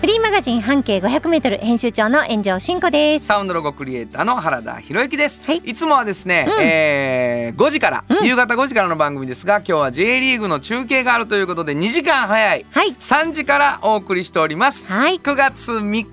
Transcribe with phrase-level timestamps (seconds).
[0.00, 3.26] フリーマガジン半径500メートル編集長の炎上真子です。
[3.26, 12.90] サウンドロゴクリエイターの原田博之です、はいいつもはですね、えー5時から、夕方5時からの番組ですが今日は J リーグの中継があるということで2時間早いはい。
[12.92, 15.18] 3時からお送りしておりますはい。
[15.18, 16.06] 9月3日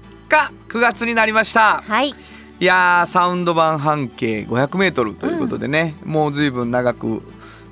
[0.67, 2.09] 9月になりましたはい。
[2.09, 7.21] いやーサウンド版半径500メートルということでね、もうずいぶん長く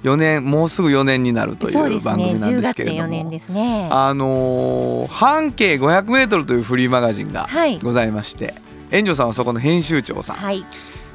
[0.03, 1.99] 4年もうすぐ4年になるという。
[2.01, 3.87] 番組なん10月でですけれども、4年ですね。
[3.91, 8.53] あのー半径500メートルというフリーマガジンがはいございまして、
[8.91, 10.65] 炎上さんはそこの編集長さん、はい。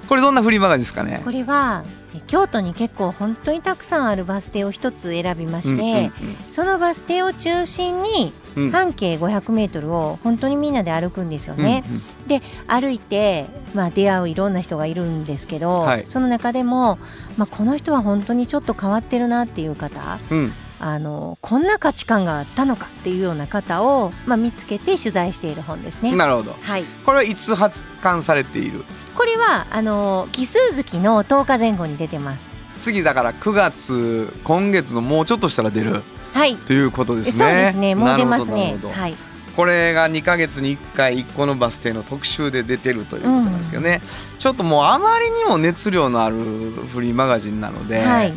[0.09, 1.21] これどんなフリーマガジンですかね？
[1.23, 11.85] これはえ京都に結構本当にたくさんあるバス停を一つ選びまして、うんうんそのバス停を中心にうん半径500メートルを本当にみんなで歩くんですようんね。
[12.29, 12.41] うん。
[12.67, 16.05] 歩いて、まあ、出会ういろんな人がいるんですけど、はい。
[16.07, 16.99] その中でも、
[17.37, 20.53] まあ、この人は本当にちょっと変わってるなっていう方うん。
[20.81, 26.15] あのこんな価値観があったのかっていうような方を、まあ、見つけて取材している本ですね。
[26.15, 26.57] なるほど。
[26.61, 28.85] はい、これはいつ発刊されている？
[29.17, 32.49] これはあの奇数月の10日前後に出てます。
[32.81, 37.33] 次だから9月今月のもうちょっとしたら出るはい、ということですね。
[37.33, 37.95] そうですね。
[37.95, 38.79] もう出ますね。
[38.93, 39.15] はい、
[39.57, 44.01] これが2ヶ月に1回1個のバス停の特集で出てるということなんですけどね、
[44.39, 48.33] ちょっともうあまりにも熱量のあるフリーマガジンなので、はい、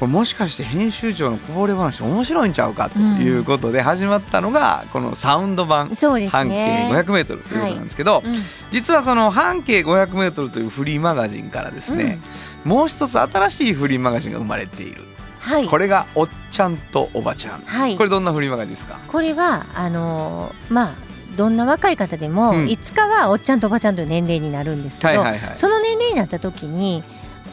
[0.00, 5.94] これもしかして編集長のこぼれ話面白いんちゃうかということで始まったのがこのサウンド版。
[5.94, 6.90] 半径ね。
[6.92, 8.34] 500メートルということなんですけど、うん
[8.70, 12.18] 実はその半径500メートルというフリーマガジンからですね、
[12.64, 15.04] もう一つ新しいフリーマガジンが生まれている、
[15.44, 17.96] はい、これがおっちゃんとおばちゃん、はい。
[17.96, 18.98] これどんなフリーマガジンですか？
[19.08, 20.94] これはあのーまあ
[21.36, 22.68] どんな若い方でも、うん。
[22.68, 25.56] いつかはおっちゃんとおばちゃんという年齢になるんですけど、はいはいはい。
[25.56, 27.02] その年齢になった時に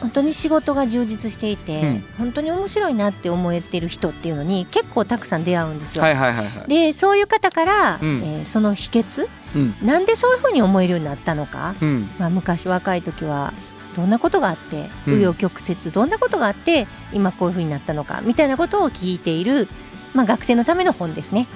[0.00, 2.04] 本当に仕事が充実していて、うん。
[2.16, 6.04] 本当に面白いなって思えてる人っていうのに結構たくさん出会うんですよ。
[6.04, 6.68] はいはいはいはい。
[6.68, 8.22] でそういう方から、うん。
[8.24, 9.74] えーその秘訣うん。
[9.82, 12.08] なんでそういうふうに思えるようになったのか、うん。
[12.18, 13.52] まあ、昔若い時は
[13.94, 15.14] どんなことがあってうん。
[15.14, 19.68] 紆余曲折どんなことがあって今こういうふうになったのかみたいなことを聞いている、
[20.14, 21.46] まあ、学生のための本ですね。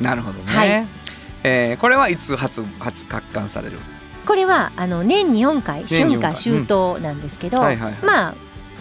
[0.00, 0.86] なるほどね、はい。
[1.44, 3.78] えーこれはいつ初初発刊される？
[4.26, 6.32] これはあの年に4回春4回。
[6.34, 8.34] 夏秋冬なんですけど、まあ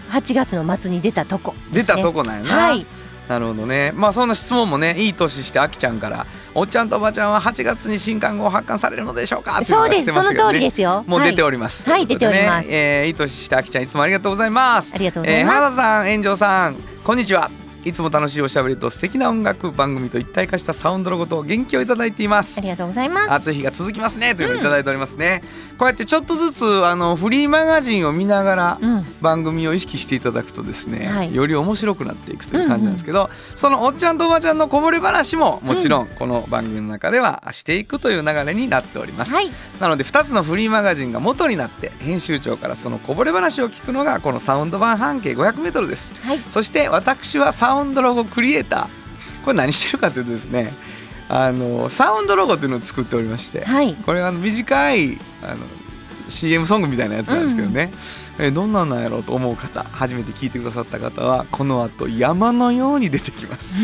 [0.10, 2.86] 8月の末に出たとこね、たとこなんやな、はい
[3.28, 11.90] なるほどねまあそんな質問もねいい年してあきちゃんから「おっちゃんとおばちゃんは8月に新刊号発刊されるのでしょうか?」そうですその通りですよもう出てはいおります。
[11.90, 14.94] はい出ておりますえーいい年してあきちゃんいつもありがとうございます。
[14.96, 17.65] ありがとうございえーます、原田さん、炎上さん、こんにちは。
[17.86, 22.58] いつも楽しいおしゃべりと素敵な音楽番組と一体化したサウンドのことを元気をいただいています。
[22.58, 22.62] あ。
[22.62, 23.32] りがとうございます。
[23.32, 25.44] 暑い日が続きますねというのをいただいておりますね。
[25.78, 29.06] こうやってちょっとずつあのフリーマガジンを見ながらうん。
[29.22, 31.34] 番組を意識していただくとですね、はい。
[31.36, 39.36] より面白くなっていくという感じなんですけど、そのおっちゃんとおばちゃんのこぼれ話ももちろんこの番組の中ではしていくという流れになっております。
[39.36, 39.52] はい。
[39.80, 46.14] なので2つのフリーマガジンが元になって編集長からそのこぼれ話を聞くのがこのサウンド版半径 500m です。
[46.26, 46.40] はい。
[46.50, 49.06] そして私はサウンドロゴクリエイター。
[49.44, 50.74] これ何してるかというとですね
[51.30, 53.94] あのサウンドロゴというのを作っておりましてはい。
[53.94, 55.58] これはあの短いあの
[56.30, 57.92] CM ソングみたいなやつなんですけどね、
[58.40, 63.78] えどんなんなんやろうと思う方初めて聞いてくださった方はこの後山のように出てきます。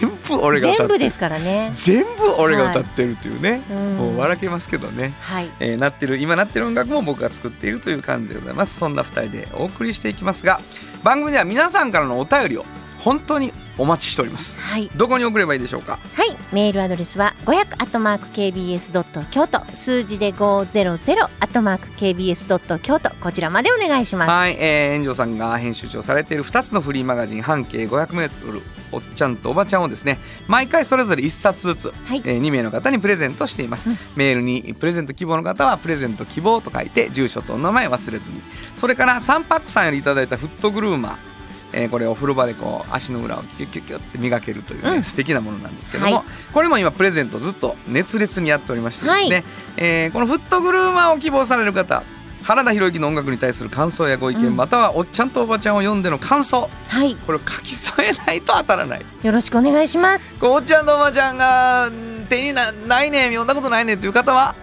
[0.00, 0.88] 全部俺が歌ってる。
[0.88, 1.72] 全部ですからね。
[1.74, 3.96] 全部俺が歌ってるというね、うん。
[3.96, 5.14] もう笑けますけどね。
[5.20, 5.50] はい。
[5.60, 8.78] えーなってる今なってる音楽も僕が作っているという感じでございます。
[8.78, 10.60] そんな2人でお送りしていきますが
[11.02, 12.66] 番組では皆さんからのお便りを
[13.04, 14.58] 本当にお待ちしております。
[14.58, 14.90] はい。
[14.96, 15.98] どこに送ればいいでしょうか？
[16.14, 19.60] はい、メールアドレスは500アットマーク KBS ドット京都。
[19.74, 23.10] 数字で500アットマーク KBS ドット京都。
[23.20, 24.30] こちらまでお願いします。
[24.30, 28.62] はい、えー、炎上さんが編集長されている2つのフリーマガジン半径 500m
[28.92, 32.22] おっちゃんとおばちゃんをですね毎回それぞれ1冊ずつ、はい。
[32.24, 33.98] えー2名の方にプレゼントしています、うん。
[34.16, 38.40] メールにプレゼント希望の方はプレゼント希望と書いて住所とお名前忘れずに。
[38.76, 41.33] それからサンパックさんよりいただいたフットグルーマー
[41.76, 45.04] えーこれお風呂場でこう足の裏をキュッキュッキュッって磨けるというね、うん。
[45.04, 46.24] 素敵なものなんですけども、はい。
[46.52, 49.44] これも今プレゼントずっと熱烈にやっておりましてですね、はい
[49.76, 52.02] えーこのフットグルーマーを希望される方
[52.42, 54.56] 原田博之の音楽に対する感想やご意見、うん。
[54.56, 56.68] またはおっちゃんとおばちゃんを読んでの感想。
[56.88, 59.02] はい、これを書き添えないと当たらない。
[59.22, 60.36] よろしくお願いします。
[60.40, 64.54] おっちゃんとおばちゃんがうん手になないねん読んだことないねんという方は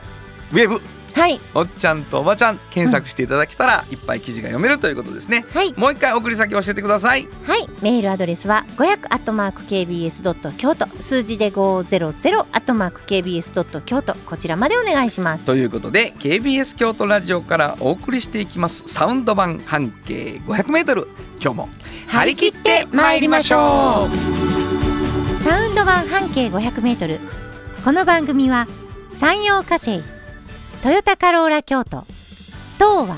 [0.51, 0.81] ウェブ
[1.13, 1.39] はい。
[1.53, 5.45] おっちゃんとおばちゃん検索していただけたら、いっぱい記事が読めるということですね。
[5.53, 5.73] はい。
[5.77, 7.27] もう一回送り先教えてください。
[7.43, 7.67] はい。
[7.81, 10.87] メールアドレスは500アットマーク KBS ドット京都。
[10.99, 14.13] 数字で500アットマーク KBS ドット京都。
[14.25, 15.45] こちらまでお願いします。
[15.45, 21.07] ということで KBS 京都ラジオからお送りしていきますサウンド版半径 500m
[21.41, 21.69] 今日も
[22.07, 25.43] 張り切って参りましょう。
[25.43, 27.19] サウンド版半径500メートル。
[27.83, 28.67] この番組は
[29.09, 30.01] 山陽火星
[30.81, 32.07] トヨタカローラ京都。
[32.79, 33.17] 東和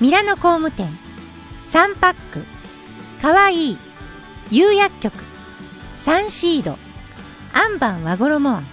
[0.00, 0.88] ミラノ工務店。
[1.62, 2.44] サンパック。
[3.22, 3.78] かわいい
[4.50, 5.14] 釉薬局。
[5.94, 6.76] サンシード。
[7.52, 8.50] アンバン和衣。
[8.50, 8.66] 庵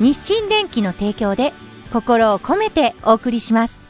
[0.00, 1.54] 日清電機の提供で
[1.90, 3.88] 心を込めてお送りします。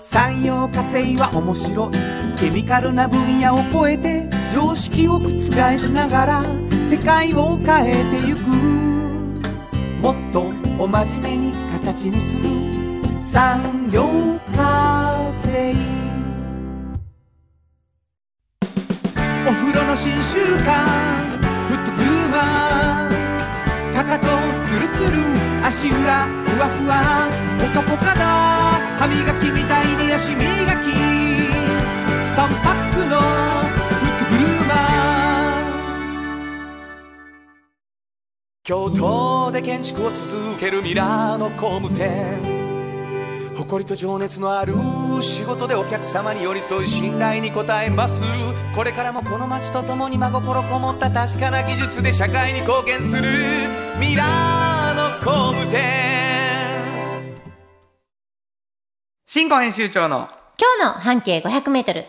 [0.00, 2.38] 産業化成は面白い。
[2.38, 5.30] ケミカルな分野を超えて常識を覆
[5.76, 6.44] しながら
[6.88, 8.93] 世界を変えてゆく。
[10.04, 12.50] もっとお真面目に形にする。
[13.18, 14.04] 産業
[14.54, 15.74] 化成。
[19.48, 21.40] お風呂の新習慣。
[21.68, 24.26] フットグルーマーかかと
[24.66, 25.24] ツルツル。
[25.64, 27.26] 足裏ふわふわ。
[27.58, 28.20] ポカポカだ
[28.98, 30.92] 歯磨きみたいに足磨き。
[32.36, 33.53] 3パックの
[38.66, 42.38] 京都で建築を続けるミラーの工務店。
[43.54, 44.72] 誇りと情熱のある
[45.20, 48.24] 仕事でお客様に寄り添い信頼に応えます。
[48.74, 53.22] これからもこの街とともに真心こもった確かな技術で社会に貢献する。
[54.00, 55.82] ミラーの工務店。
[59.26, 60.30] 新語編集長の。
[60.58, 62.06] 今日の半径500メートル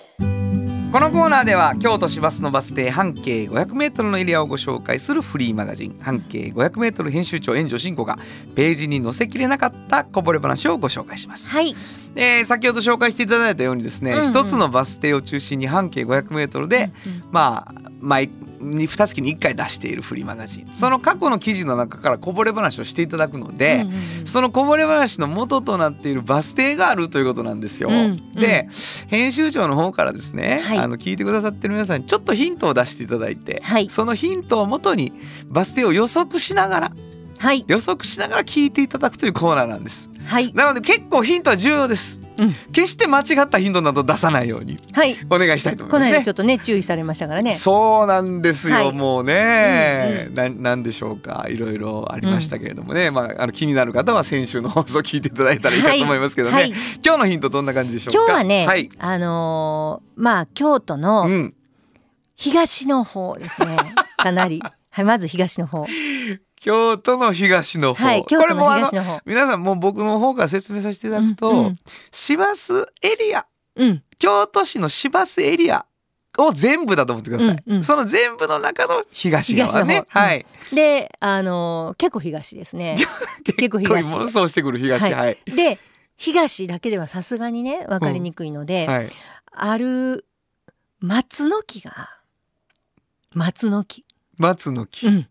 [0.95, 8.17] このコーナーでは京都市バスのバス停半径 500m のエリアをご紹介するフリーマガジン半径 500m 編集長援助進行が
[8.55, 11.51] ページに載せきれなかったこぼれ話をご紹介します。
[11.51, 11.75] はい
[12.15, 14.29] えー先ほど紹介していただいたようにですね、うんうん。
[14.29, 16.91] 一つのバス停を中心に半径 500m で、
[17.31, 18.29] まあ毎
[18.59, 20.75] に2月に1回出しているフリーマガジン。
[20.75, 24.27] その過去の記事の中からこぼれ話をしていただくので、うんうんうん。
[24.27, 27.89] そのこぼれ話の元となっているバス停があるということなんですよ。
[27.89, 28.31] うんうん。
[28.33, 28.67] で
[29.07, 30.77] 編集長の方からですね、はい。
[30.77, 33.89] あの聞いてくださってる皆さんにちょっとヒントを出していただいて、はい。
[33.89, 35.13] そのヒントをもとに
[35.47, 36.91] バス停を予測しながら
[37.45, 37.63] はい。
[37.67, 40.09] 予測しながら聞いていただくというコーナーなんです。
[40.25, 40.51] はい。
[40.53, 42.19] なので結構ヒントは重要です。
[42.37, 42.53] うん。
[42.71, 45.15] 決して間違ったヒントなど出さないようにはい。
[45.29, 46.11] お願いしたいと思いますね。
[46.11, 46.31] この間ちょ。
[46.31, 47.53] っとね注意されましたからね。
[47.53, 48.91] そうなんですよ、はい。
[48.93, 51.45] もうね、うんななんでしょうか。
[51.47, 56.69] いろいろありましたけれどもね、まああの気になる方は先週の放送聞いていただいたらいいかと思いますけどね、はい。
[57.05, 58.33] 今日のヒントどんな感じでしょうか？
[58.33, 61.53] 今日はね、はい、あのーまあ京都のうん、
[62.35, 63.77] 東の方ですね。
[64.17, 64.59] かなり。
[64.89, 65.85] はいまず東の方
[66.65, 69.21] 京都の東の方、はい京都のこれもあの東の方。
[69.23, 71.79] 皆さんもう僕の方から説明させていただくと、うんうん。
[72.11, 73.45] 市バスエリア。
[73.75, 74.03] うん。
[74.17, 75.85] 京都市の市バスエリア
[76.39, 77.83] を全部だと思ってください、うんうん。
[77.83, 80.05] その全部の中の東側ね。
[80.07, 82.97] はい、であのー結構東ですね。
[83.45, 84.11] 結構東。
[84.11, 85.13] こういうしてくる東はい。
[85.13, 85.37] はい。
[85.45, 85.77] で
[86.17, 89.11] 東だけではさすがにね分かりにくいので、はい。
[89.51, 90.25] ある
[90.99, 92.09] 松の木が
[93.35, 94.03] 松の木、
[94.39, 95.13] 松の木、うん。
[95.13, 95.29] はい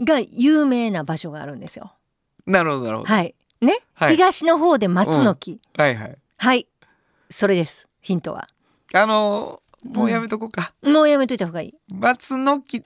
[0.00, 1.92] が有名な場所があるんですよ。
[2.46, 3.34] なるほどなるほど、はい。
[3.60, 4.16] ね、はい。
[4.16, 6.18] 東の方で松の木、はいはい。
[6.36, 6.66] はい。
[7.30, 7.88] それです。
[8.00, 8.48] ヒントは。
[8.92, 11.74] あのーもうやめとこうか、もうやめといた方がいい。
[11.94, 12.82] 松の木。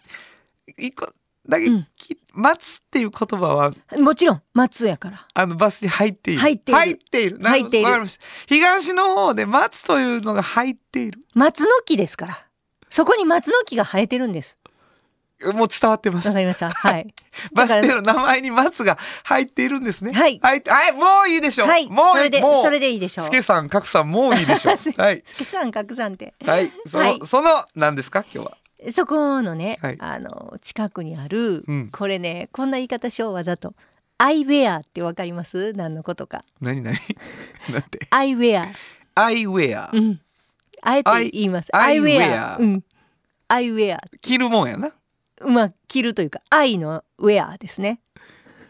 [0.77, 1.09] 一個
[1.49, 1.89] だけ、うん。
[1.97, 3.75] き松っていう言葉は。
[3.99, 5.27] もちろん松やから。
[5.35, 6.41] あのバスに入っている。
[6.41, 6.79] 入っている。
[6.79, 7.39] 入っている。
[7.39, 7.87] なるほど入っている。
[7.87, 8.25] わかりました。
[8.47, 11.21] 東の方で松というのが入っている。
[11.35, 12.47] 松の木ですから。
[12.91, 14.59] そこに松の木が生えてるんです
[15.55, 16.29] もう伝わってます。
[16.29, 16.71] わかりました。
[16.71, 17.15] はい。
[17.55, 20.13] バス停の名前に松が入っているんですね。
[20.13, 20.39] はい。
[20.43, 21.89] はい、はい、もういいでしょう、はい。
[21.89, 23.25] もうそれでそれでいいでしょう。
[23.25, 24.77] すけさんかくさんもういいでしょう。
[25.01, 25.23] はい。
[25.25, 26.35] すけさんかくさんって。
[26.45, 26.73] はい。
[26.87, 27.21] その、はい。
[27.25, 28.57] その何ですか今日は？
[28.93, 29.97] そこのね、はい。
[29.99, 31.89] あの近くにある、うん。
[31.91, 33.75] これねこんな言い方しようわざと。
[34.19, 35.73] アイウェアってわかります？
[35.73, 36.45] 何のことか。
[36.61, 36.95] 何何？
[37.73, 38.07] なんて？
[38.11, 38.69] アイウェア。
[39.15, 40.21] アイウェア、うん。
[40.83, 41.75] あえて言います。
[41.75, 42.57] アイウェア。
[42.59, 42.85] うん。
[43.49, 44.93] アイウェア着るもんやな
[45.41, 48.01] まあ着るというか愛のウェアですね。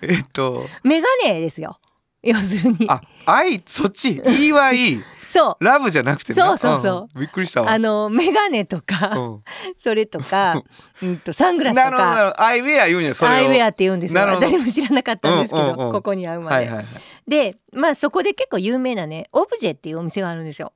[0.02, 0.66] えっと。
[0.82, 1.78] メガネですよ。
[2.22, 2.86] 要するに。
[2.88, 4.20] あ愛そっち。
[4.24, 5.64] EYE そう。
[5.64, 7.18] ラブじゃなくてなそうそうそう。
[7.18, 7.70] んびっくりしたわ。
[7.70, 9.44] あのメガネとか、うん。
[9.78, 10.62] それとか、
[11.02, 12.42] うんとサングラスとなるほどなかるほど。
[12.42, 13.34] アイウェア言うんやそれを。
[13.34, 14.20] アイウェアって言うんですよ。
[14.20, 15.92] 私も知らなかったんですけど、うんうんうん。
[15.92, 16.86] ここに会うまで、はいはいはい。
[17.28, 20.72] でまあそこで結構有名なねオブジェっていうお店があるんですよ。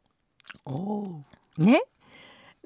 [0.64, 1.20] お
[1.58, 1.82] ね。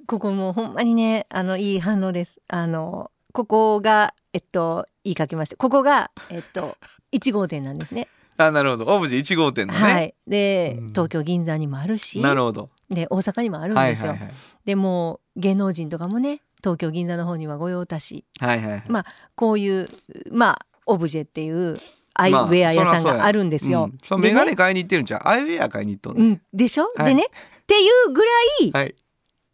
[0.06, 2.40] ここもうほんまにねあのいい反応です。
[2.48, 5.56] あのここがえっと言いかけました。
[5.56, 6.76] ここがえっと
[7.14, 8.08] 1号店なんですね。
[8.36, 8.96] あなるほど。
[8.96, 10.14] オブジェ1号店のね、はい。
[10.26, 10.88] で、うん。
[10.88, 12.70] 東京銀座にもあるしなるほど。
[12.90, 14.36] で大阪にもあるんですよ、はいはいはい。
[14.64, 18.24] でもう芸能人とかもね東京銀座の方には御用達。
[18.40, 18.84] はいはいはい。
[18.88, 19.88] まこういう
[20.32, 21.80] まあオブジェっていう
[22.14, 23.84] アイウェア屋さんがあるんですよ。
[23.84, 24.34] うん、そのでね。
[24.34, 27.14] メガネ買いに行ってるんじゃんアイウェア買いに行っとんの、うん、でしょ、はい。
[27.14, 27.24] でね。
[27.24, 28.94] っていうぐらいはい。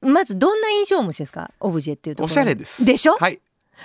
[0.00, 1.50] まずどんな印象をお持ちですか？
[1.61, 2.85] オブジェっていうところおしゃれです。
[2.85, 3.41] でしょ、はい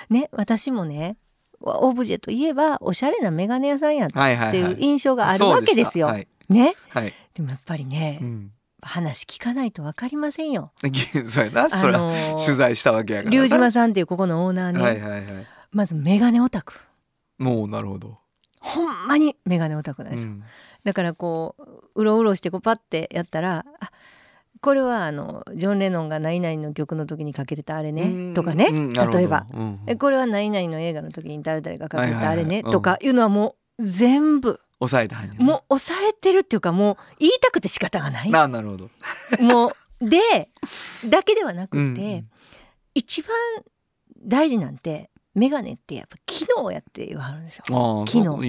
[0.10, 1.17] ね私もね
[1.62, 4.74] オブジェといえばおしゃれなメガネ屋さんやっはいはいはいてい。
[4.74, 6.08] う印象があるわけですよ。
[6.10, 6.53] そうした。
[6.53, 7.13] ねはい、はい。
[7.34, 10.72] でもやっぱりね、うん、話聞かないと分かりませんよ。
[11.27, 12.13] そうやなそれは、
[12.46, 13.41] 取材したわけやからな。
[13.41, 15.48] 龍島さんっていうここのオーナーね、はいはいはい。
[15.72, 16.79] まずメガネオタク。
[17.38, 18.17] もうなるほど、
[18.60, 20.31] ほんまにメガネオタクなんですよ。
[20.31, 20.43] うん。
[20.84, 23.91] だからこううろうろしてこうパッてやったらあ
[24.61, 29.45] これはあのジョン・レノンが何々の曲の時にかけてたあれねとかね例えば。
[29.87, 38.31] うこれは何々の映画の時に誰々がかけてたあれねとかいうのはもう全部抑えたはんやなもう抑えてるっていうかもう言いたくて仕方がない。
[38.31, 38.89] ななるほど。
[39.41, 40.49] もうで
[41.09, 41.83] だけではなくて、う
[42.21, 42.29] ん。
[42.95, 43.31] 一番
[44.17, 48.05] 大事なんてメガネってやっぱ機能やって言わはるんですよ。
[48.07, 48.41] 機能。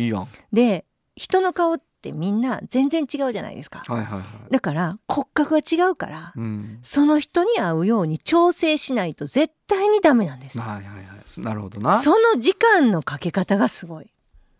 [0.52, 0.84] で
[1.16, 3.83] 人の顔ってみんな全然違うじゃないですか。
[3.87, 4.52] はいはいはい。
[4.52, 6.80] だから骨格が違うから、うん。
[6.83, 10.59] その人に合うように調整しないと絶対にダメなんです。
[10.59, 11.40] はいはいはい。
[11.40, 11.99] なるほどな。
[12.00, 14.11] その時間のかけ方がすごい。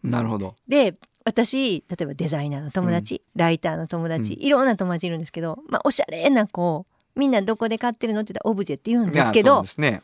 [0.03, 0.55] なるほど。
[0.69, 0.95] で
[1.25, 4.43] 私例えばデザイナーの友達、ライターの友達、うん。
[4.43, 10.03] いろんな友達いるんですけど、まあ、おしゃれな子みんなどこで買ってるのって言ったらオブジェって言うんですけどね。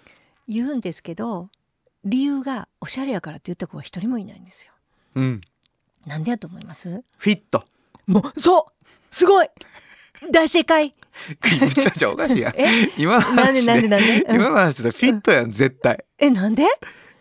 [0.48, 1.50] 言うんですけど
[2.04, 4.72] 理由がおしゃれやからって言った子は一人もいないんですよ。
[5.16, 5.40] うん
[6.06, 7.02] なんでやと思います？
[7.18, 7.64] フィット。
[8.06, 9.48] もうそうすごい。
[10.32, 10.94] 大正解。
[11.60, 12.54] むちゃくちゃおかしいや
[12.98, 16.04] 今のなんで話なんでなんで、うん今の話でフィットやん絶対。
[16.18, 16.64] えなんで？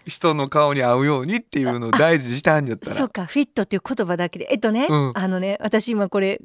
[0.06, 2.96] 人の顔に合うようにっていうのを大事にしたんじゃったら。
[2.96, 3.26] そうか。
[3.26, 4.48] フィットっていう言葉だけで。
[4.52, 5.12] えっとね、うん。
[5.16, 6.40] あのね私今これ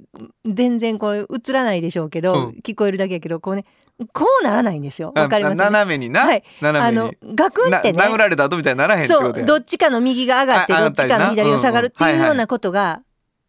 [0.46, 2.60] 全然これ映らないでしょうけど、うん。
[2.62, 3.66] 聞こえるだけやけどこうね
[4.12, 5.12] こうならないんですよ。
[5.14, 6.44] あわかります、ね、斜めにな、はい。
[6.60, 7.98] あ斜めのにガクンってね。
[7.98, 13.02] な殴られた後みたいにならへんってそうどっちかの右が上がってどっちかの左が下がるっていうようなことが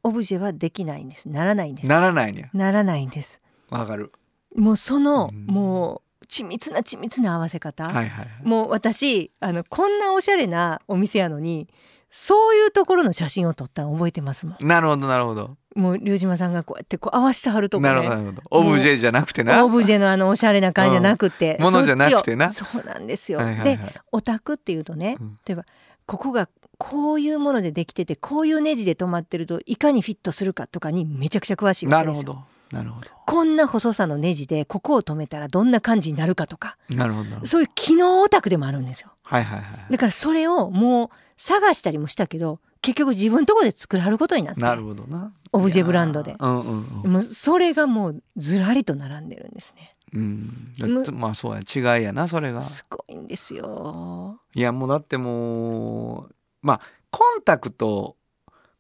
[0.04, 1.30] オブジェはできないんです。
[1.30, 1.90] ならないんです。
[1.90, 3.42] ならないねならないんです。
[3.70, 4.12] わかる。
[4.56, 5.46] もうその、うん。
[5.46, 8.28] もう緻密な緻密な合わせ方、はいはいはい。
[8.44, 11.68] もう私あのこんなおしゃれなお店やのに
[12.10, 14.68] そういうところの写真を撮ったの覚えてますもん。
[14.68, 18.42] なるほどなるほどもう龍島さんがこうやってこう合わせてはるとこなるほどなねるほど。
[18.52, 19.64] オブジェじゃなくてな。
[19.64, 22.52] オブジェのあのおしゃれな感じじゃなくて、うんものじゃなくてな。
[22.52, 23.78] そうなんですよ、はいはいはい。
[23.78, 25.40] でオタクっていうとね、うん。
[25.46, 25.66] 例えば
[26.06, 32.24] ここがこういうものでできててこういうネジで止まってるといかにフィットするかとかにめちゃくちゃ詳しいわけですよ。
[32.24, 33.08] なるほどなるほど。
[33.26, 36.78] こんな細さのネジでここを止めたらどんな感じになるかとか。
[36.90, 37.46] なるほど。
[37.46, 39.10] そういう機能オタクでもあるんですよ。
[39.24, 39.92] はいはいはい。
[39.92, 45.32] だからそれをもう探したりもしたけど結局自分のところで作らはることになってなるほどな。
[45.52, 46.36] オブジェブランドで。
[46.40, 47.12] うんうんうん。
[47.12, 49.94] もうそれがもうずらりと並んでるんですね。
[50.14, 50.76] うん。
[51.14, 52.62] まあそうや違いやなそれが。
[52.62, 54.40] すごいんですよ。
[54.56, 58.16] いやもうだってもうまあコンタクト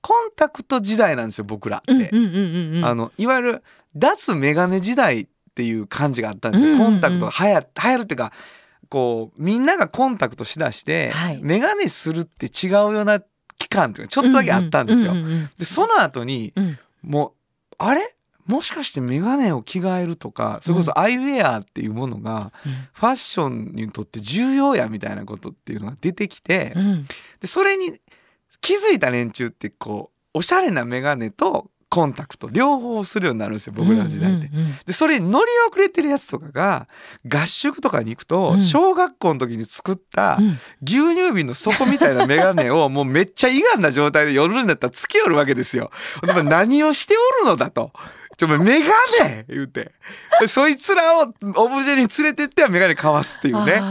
[0.01, 3.63] コンタクト時代なんですよ僕らって、うんうんあのいわゆる
[3.95, 8.31] 脱メガネ時代っていう感じがあったんですよ、うんうんうんコンタクトが流行流行るっていうか
[8.89, 11.39] こうみんながコンタクトしだして、はい。
[11.41, 13.30] メガネするって違うような期間
[13.91, 15.13] っていうかちょっとだけあったんですよ。
[15.57, 16.79] でその後にうん。
[17.01, 17.33] も
[17.71, 18.15] うあれ？
[18.45, 22.51] もしかしてメガネを着替えるとかそれこそアイウェアっていうものが
[22.91, 26.75] ファッションにとって重要やみたいなことっていうのが出てきて
[27.39, 27.99] でそれに
[28.59, 34.47] 気づいた連中ってこうおしゃれなメガネとコンタクト両方するようになるんですよ僕らの時代って。
[34.47, 36.87] うんうんうんでそれに乗り遅れてるやつとかが
[37.27, 38.61] 合宿とかに行くと、うん。
[38.61, 40.57] 小学校の時に作ったうん。
[40.81, 45.91] 牛乳瓶の底みたいなメガネをもうめっちゃ胃がんな状態で夜になったらつけよるわけですよ。
[46.25, 47.91] でも何をしておるのだと。
[48.37, 48.65] ちょメガ
[49.25, 49.91] ネ言うて。
[50.39, 53.81] でそいつらをオブジェに連れてってはメガネかわすっていうね。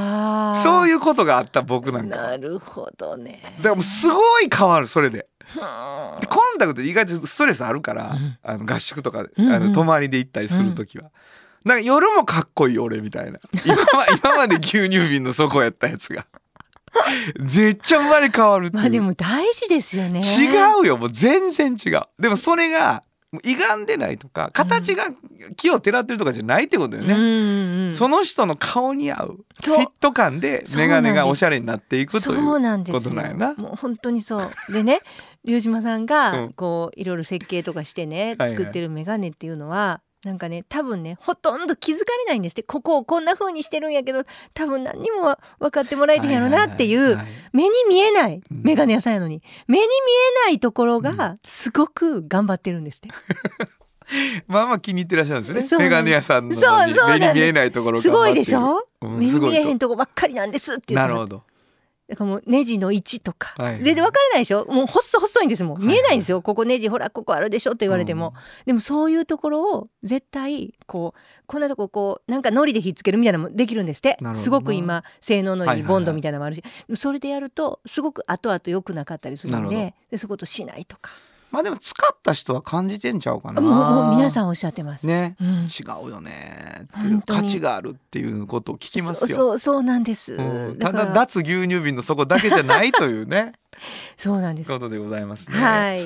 [0.56, 3.58] そういうことがあった僕なんかだかなるほどね。
[3.62, 5.18] らもうすごい変わるそれで。
[5.18, 8.38] うんでコンタクト意外とストレスあるから、うん。
[8.42, 9.52] あの合宿とか、うんうん。
[9.52, 11.10] あの泊まりで行ったりする時は、
[11.64, 13.38] なんか夜もかっこいい俺みたいな。
[13.64, 13.82] 今ま
[14.16, 16.26] 今まで牛乳瓶の底やったやつが。
[17.38, 20.20] めっちゃ生まれ変わるっていう、まあでも大事ですよね。
[20.20, 20.48] 違
[20.82, 22.02] うよもう全然違う。
[22.18, 23.02] でもそれが
[23.44, 25.04] 歪んでないとか形が
[25.56, 27.92] 木をてらってるとかじゃないってことよね、うんうんうん。
[27.92, 33.54] その人の顔に合うフィット感でメガネがおしゃれになっていくといそうことなんやな。
[33.54, 34.72] もう本当にそう。
[34.72, 35.00] でね
[35.44, 36.52] 龍島さんうがん。
[36.52, 42.62] こういろいろ設計とかしてね作ってるメガネっていうのはなんかね多分ねほとんど気づかれないんですって。
[42.62, 47.18] ここをこんな風にしてるんやけど多分何にも分かってもらえてんやろなっていう
[47.52, 48.62] 目に見えないうん。
[48.62, 49.42] メガネ屋さんやのに。
[49.66, 49.88] 目に見
[50.46, 53.08] えないところがすごく頑張ってるんですって。
[54.48, 55.84] まあまあ気に入ってらっしゃるんですね。
[55.84, 58.86] メガネ屋さんの目に見えないところをすごいでしょ？
[59.02, 61.42] うん目に見えへんととこばっかりなんですって言ってなるほど
[62.10, 63.84] だからもうネジの位置とか、はいはい。
[63.84, 64.66] 全然分からないでしょ？
[64.66, 65.80] もう細細いんですもん。
[65.80, 68.34] 見えないんですよ、ここネジほらここあるでしょって言われても、
[68.66, 74.18] でもそういうところを絶対こうこんなとここうなんか糊でひっつけるみたいなのもできるんですって。
[74.34, 75.80] すごく今性能のはいはいはい。
[75.82, 76.64] いいボンドみたいなのもあるし、
[76.96, 81.12] それでやるとすごく後々良くなかったりするんででそういうことしないとか
[81.50, 83.60] まあでも使った人は感じてんちゃうかな。
[83.60, 85.06] もうもう皆んさんおっしゃってます。
[85.06, 85.36] ね。
[85.40, 85.48] うん。
[85.64, 86.86] 違うよね
[87.26, 89.36] 価値があるっていうことを聞きますよ。
[89.36, 90.78] そうそうなんです、うん。
[90.78, 93.52] ただ脱牛乳瓶の底だけじゃないというね。
[94.16, 94.70] そうなんです。
[94.70, 95.58] ことでございますね。
[95.58, 96.04] はい。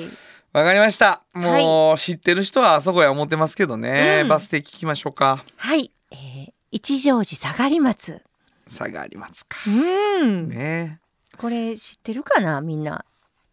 [0.53, 1.21] わかりました。
[1.33, 4.21] もう知ってる人はあそこや思ってますけどね。
[4.23, 4.27] うん。
[4.29, 5.43] バス停聞きましょうか。
[5.57, 8.21] はい、えー一乗寺下がり松。
[8.67, 9.57] 差がありますか。
[9.65, 10.99] うん、ね。
[11.37, 13.05] これ知ってるかなみんな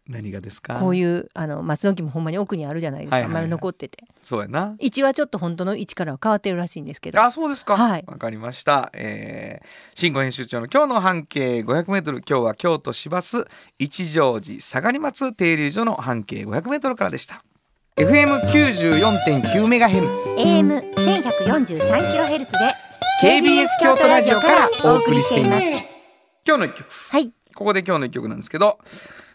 [0.07, 0.79] 何がですか？
[0.79, 4.75] こういうあの松の木もほんまに奥にあるじゃないですか、はいはいはいまだ残っててそうやな。
[4.79, 7.73] 位置はちょっと本当の位置からは変わってるらしいんですけどあ、そうですか。
[7.73, 8.91] わ、はいかりました。
[8.93, 12.21] えー、新語編集長の今日の半径500メートル。
[12.27, 13.45] 今日は京都市バス
[13.79, 17.41] 一乗寺下がり松停留所の半径500メートルからでした。
[17.95, 20.29] FM 94.9メガヘルツ。
[20.37, 22.57] AM 1143キロヘルツで
[23.21, 25.65] KBS 京都ラジオからお送りしています。
[26.45, 26.87] 今日の一曲。
[27.09, 28.79] はいここで今日の一曲なんですけど、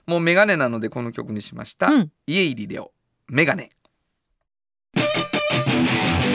[0.08, 1.88] もうメガネなのでこの曲にしました。
[1.88, 2.10] うん。
[2.26, 2.92] 家入レオ、
[3.28, 3.68] メガネ。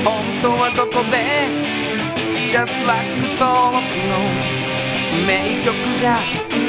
[0.05, 1.17] 本当はここで
[2.49, 4.19] ？Just like 登録の
[5.25, 6.19] 名曲が
[6.51, 6.59] 流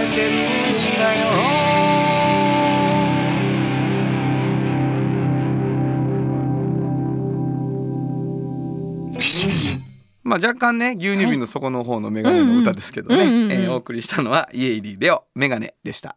[0.00, 1.64] れてるんだよ。
[10.22, 16.16] まあ若干ね牛乳瓶の底の方のメガネの歌ですけどね、えーお送りしたのは家入レオメガネでした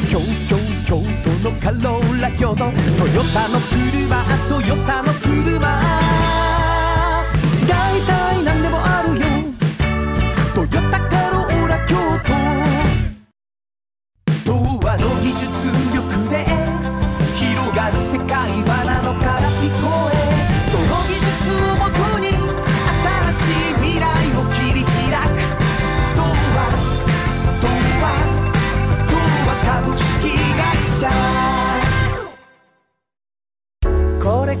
[0.11, 5.79] 京京京都のカローラ京都トヨタの車トヨタの車。
[7.65, 8.20] 大体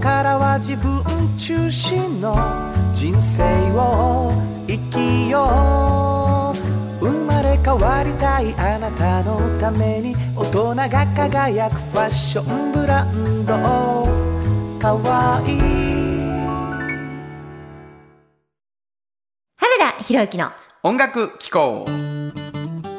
[0.01, 1.03] からは自分
[1.37, 2.33] 中心の
[2.91, 3.43] 人生
[3.75, 4.31] を
[4.67, 6.53] 生きよ
[6.99, 13.53] う生まれ変わりたいあなたのために大人が輝くファッションブランド
[14.79, 15.59] かわいい
[19.57, 21.85] 原田博之の音楽機構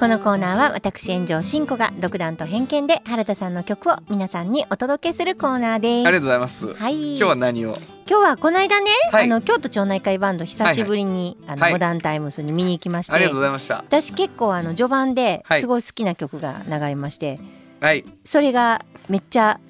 [0.02, 6.08] このコーナーは私炎上真子が独断と偏見で原田さんの曲を皆さんにお届けするコーナーです。
[6.08, 7.10] ありがとうございます、はい。
[7.10, 7.76] 今日は何を？
[8.10, 9.26] 今日はこの間ね、はい。
[9.26, 11.72] あの京都町内会バンド久しぶりに、あのはい。
[11.74, 13.76] モダンタイムスに見に行きまして、ありがとうございました。
[13.76, 15.60] 私結構あの序盤ではい。
[15.60, 17.38] すごい好きな曲が流れまして、
[17.78, 18.04] はい。
[18.24, 19.60] それがめっちゃ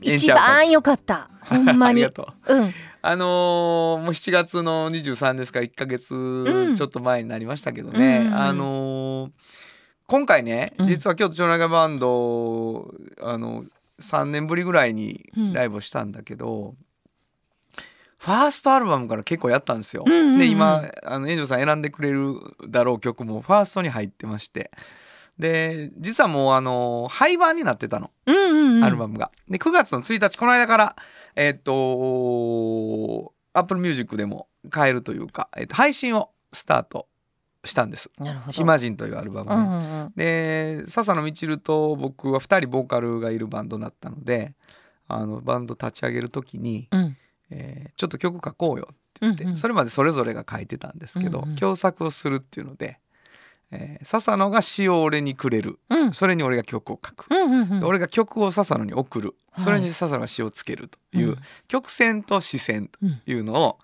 [0.00, 1.28] 一番良かった。
[1.42, 2.54] ほんまありにがとう。
[2.54, 2.72] うん。
[3.02, 5.88] あのーもう7月の23ですか1ヶん。
[5.88, 8.38] 月ちょっと前になりましたけどね、うんうんうん。
[8.38, 9.30] あのー
[10.06, 13.64] 今回ねうん実は京都町内会バンドあの
[14.00, 16.74] 3年ぶりぐらいにライブをしたんだけど、
[18.18, 20.04] ファーストアルバムから結構やったんですよ。
[20.06, 22.36] うんうんうんで今あの炎上さん選んでくれる
[22.68, 24.70] だろう曲もファーストに入ってまして
[25.38, 28.10] で実はもうあの廃盤になってたの。
[28.26, 29.30] うんうんうんアルバムが。
[29.48, 30.96] で9月の1日この間から
[31.36, 37.06] えっ、と Apple Music でも買えるというか、えっと配信をスタート
[37.64, 38.52] したんです「なるほど。
[38.52, 39.56] 暇人」というアルバムね。
[39.56, 40.12] うんうんうん。
[40.16, 44.54] で笹野みちると僕は2人ボーカルがいるバンドになったので
[45.08, 47.16] あのバンド立ち上げる時に、うん。
[47.50, 49.56] えーちょっと曲書こうよって言って、うんうん。
[49.56, 51.56] それまでそれぞれが書いてたんですけど、うんうん。
[51.56, 52.98] 共作をするっていうので、
[53.70, 55.78] えー笹野が詩を俺にくれる。
[55.90, 56.14] うん。
[56.14, 57.26] それに俺が曲を書く。
[57.30, 57.80] うんうんうん。
[57.80, 59.64] で俺が曲を笹野に送る、はい。
[59.64, 61.38] それに笹野が詩をつけるという、うん。
[61.68, 63.78] 曲線と詩線というのを、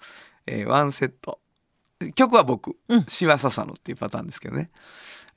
[0.47, 1.39] えーワンセット
[2.15, 4.71] 曲は僕うん詩は笹野っていうパターンですけどね、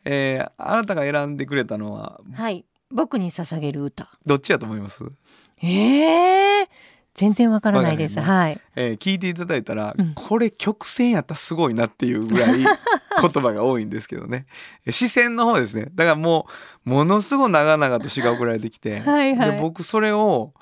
[0.06, 2.66] えーあなたが選んでくれたのははい。
[2.90, 4.10] 僕に捧げる歌。
[4.26, 5.06] どっちやと思います、
[5.62, 6.70] ええ
[7.14, 8.18] 全然わからないです。
[8.20, 8.62] わからはい。
[8.76, 10.14] えー聞いていただいたら、うん。
[10.14, 12.68] これ曲線やったらすごいなっていうぐらい 言
[13.44, 14.46] 葉が多いんですけどね。
[14.86, 15.88] え視線の方ですね。
[15.94, 16.48] だからも
[16.86, 19.00] うものすごい長々と詩が送られてきて。
[19.02, 19.52] はいはい。
[19.52, 20.54] で僕それを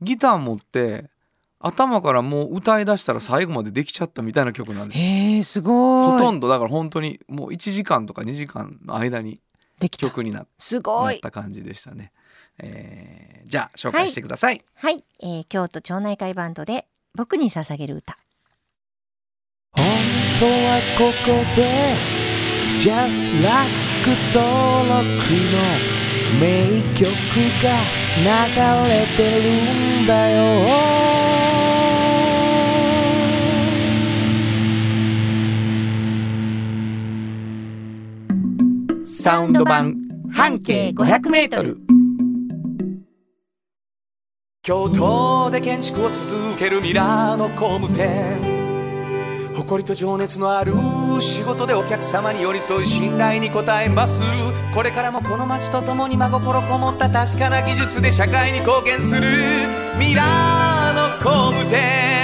[0.00, 1.10] ギター持って
[1.58, 5.00] 頭からもう歌い出したら最後までできちゃったみたいな曲なんです。
[5.00, 6.12] へえすごい。
[6.12, 6.48] ほとんど。
[6.48, 9.40] だから本当にもう1時間とか2時間の間に
[9.80, 10.06] できた。
[10.06, 12.12] 曲になっすごなっいた感じでしたね、
[12.58, 18.18] えーじゃあ紹介してください、はい、えー、京都町内会バンドで僕に捧げる歌。
[19.72, 19.84] 本
[20.40, 21.94] 当はここで
[22.78, 23.70] Just Like
[24.34, 25.06] 登録
[25.52, 25.96] の
[26.40, 27.06] 名曲
[27.62, 27.68] が
[28.18, 31.05] 流れてるんだよ
[39.26, 39.96] サウンド版
[40.32, 41.78] 半径500メートル。
[44.62, 48.40] 京都で建築を続けるミラーの工務店。
[49.56, 50.74] 誇りと情熱のある
[51.18, 54.22] 仕事でお客様に寄り添い信頼に応えます。
[54.72, 59.22] これからもこの街とともに真心こもった確かな技術で社会に貢献する
[59.98, 62.15] ミラーの工務店。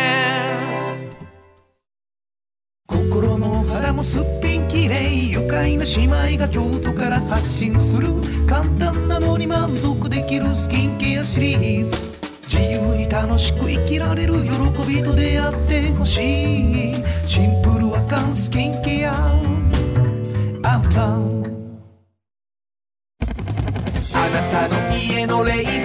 [4.02, 8.08] もすっぴんきれい愉快な姉妹が京都から発信する
[8.48, 12.08] 簡単なのに満足できるスキンケアシリーズ。
[12.48, 14.50] 自由に楽しく生きられる喜
[14.88, 16.18] びと出会ってほし
[16.90, 16.94] い。
[17.24, 19.14] シンプルアカンスキンケア。
[20.64, 21.44] アンパン
[24.14, 25.81] あなたの家の冷蔵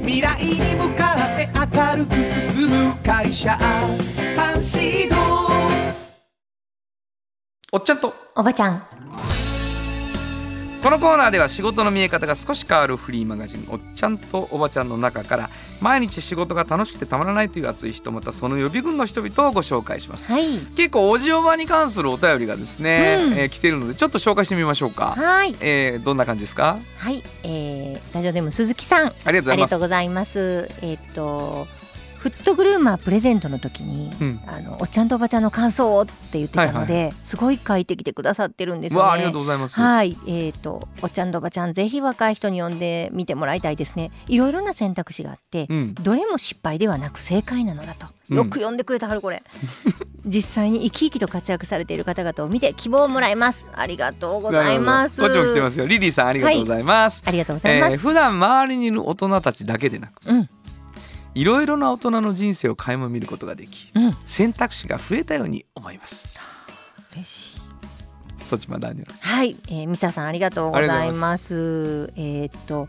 [0.00, 3.58] 未来に向かって明るく進む会社
[4.34, 5.16] サンシード
[7.74, 8.14] おっちゃんと。
[8.34, 9.01] おばちゃん。
[10.82, 20.32] このコーナーでは仕事の見え方が少し変わるフリーマガジン「おっちゃんとおばちゃん」の中から毎日仕事が楽しくてたまらないという熱い人またその予備軍の人々をご紹介します。
[20.32, 20.58] はい。
[20.74, 23.32] 結構おじおばに関するお便りがですね、うん。
[23.34, 25.54] えー来てるのでちょっと紹介してみましょうか、はい。
[25.60, 26.78] えーどんな感じですか？
[26.96, 29.06] はい、えー、ラジオネーム鈴木さん。
[29.06, 29.50] ありがとうございます。
[29.52, 30.70] ありがとうございます。
[30.82, 31.68] えっ、と
[32.22, 39.02] フットグルーマープレゼントの時に、うんあのおっちゃんとおばちゃんの感想をって言ってたので、すごい書いてきてくださってるんですよね。
[39.02, 44.12] わあありがとうございます、はい、えっ、とおっちゃんとおばちゃんぜひ若い人に呼んでみてもらいたいですね。
[44.28, 48.06] いろいろな選択肢があって、うんどれも失敗ではなく正解なのだと。
[48.06, 49.42] うんよく読んでくれたはるこれ。
[50.24, 53.68] 実際に生き生きと活躍されている方々を見て希望をもらいます。
[53.74, 55.20] ありがとうございます。
[55.20, 57.92] こっちも来てますよリリーさんありがとうございます、ありがとうございます。
[57.94, 60.48] えー普段周りにいる大人たちだけでなくうん
[61.34, 64.16] いろいろな大人の人生を垣間見ることができうん。
[64.24, 66.28] 選択肢が増えたように思います。
[67.12, 67.60] 嬉しい。
[68.44, 72.12] そっちまだにはい、えー、ミサさんありがとうございます。
[72.16, 72.88] えーっと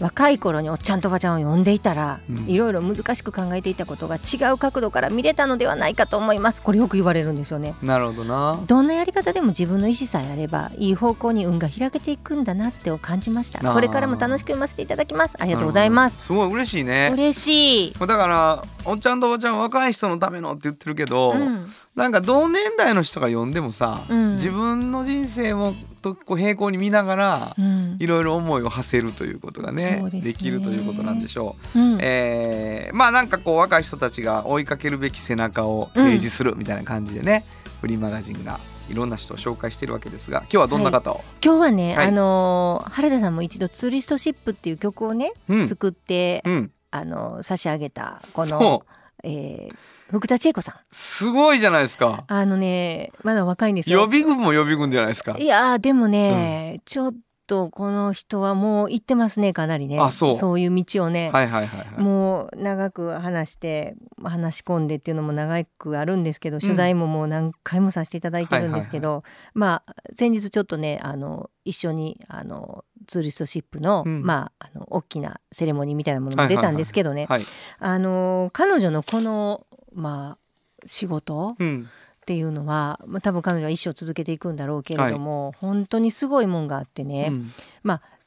[0.00, 6.60] 若い頃におっちゃんとおばちゃんを呼んでいたら、うんいろいろ難しく考えていたことが違う角度から見れたのではないかと思います。
[6.60, 7.74] これよく言われるんですよね。
[7.82, 13.60] なるほどなどんなやり方でも自分の意思さえあればいい方向に運が開けていくんだなってを感じました。
[13.72, 15.36] これからも楽しく読ませていただきます。
[15.40, 16.26] ありがとうございます。
[16.26, 17.94] すごい嬉しいね嬉しい。
[17.98, 31.78] だからおっちゃんとおばちゃん若い人のためのって言ってるけど、うん、なんか同年代の人が読んでもさ、うん自分の人生もとこう並行に見ながらうん、いろいろ思いを馳せるということがねそうできるということなんでしょう。
[31.78, 31.98] うん。
[32.00, 37.44] えーまあなんかこう若い人たちが追いかけるべき背中を提示するみたいな感じでね、
[37.80, 38.58] フリーマガジンが
[38.90, 42.06] いろんな人を紹介してるわけですが今日はどんな方を、今日はね、はい。
[42.08, 45.68] あのー原田さんも一度ツーリストシップっていう曲をね、うん。
[45.68, 48.84] 作ってうん、あの差し上げたこの
[49.22, 49.74] えー
[50.12, 50.74] 福田千恵子さん。
[50.92, 52.24] すごいじゃないですか。
[52.28, 54.00] あのねまだ若いんですよ。
[54.00, 55.36] 予備軍も予備軍じゃないですか。
[55.38, 57.14] いやーでもね、ちょっ
[57.46, 59.98] とこの人はもう行ってますねかなりね。
[59.98, 60.60] あそう。
[60.60, 62.00] いう道をね、はいはいはいはい。
[62.00, 74.22] もう長く話して話し込んでっていうのも長くあるんですけど取材ももう何回もさせていただいてるんですけど、まあ先日ちょっとねあの一緒にあのツーリストシップの、うん。
[74.22, 77.46] まああの大きなセレモニーみたいなものも出たんですけどね、はい、
[77.80, 81.56] あの彼女のこのまあ仕事？
[81.58, 81.88] うん、
[82.22, 87.52] っていうのは、まあ、多分彼女は一生続けていくんだろうけれども、本当にすごいもんがあってね、うん。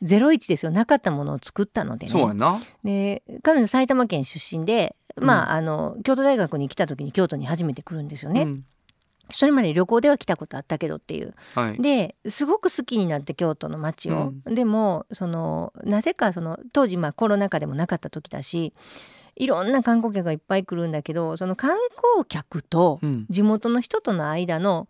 [0.02, 0.72] ゼロ一ですよ。
[0.72, 2.12] なかったものを作ったのでね。
[2.12, 2.60] そうやな。
[2.84, 8.42] で彼女埼玉県出身で、まああの京都大学に来た時に京都に初めて来るんですよね。
[8.42, 8.66] うん。
[9.32, 11.34] それまで旅行では来たことあったけどっていう。
[11.56, 11.82] はい。
[11.82, 18.74] ですごく好きになって京都の街を、でもそのなぜかその当時まあコロナ禍でもなかった時だし
[19.36, 23.26] いろんな観光客がいっぱい来るんだけどその観光客とうん。
[23.30, 24.88] 地元の人との間の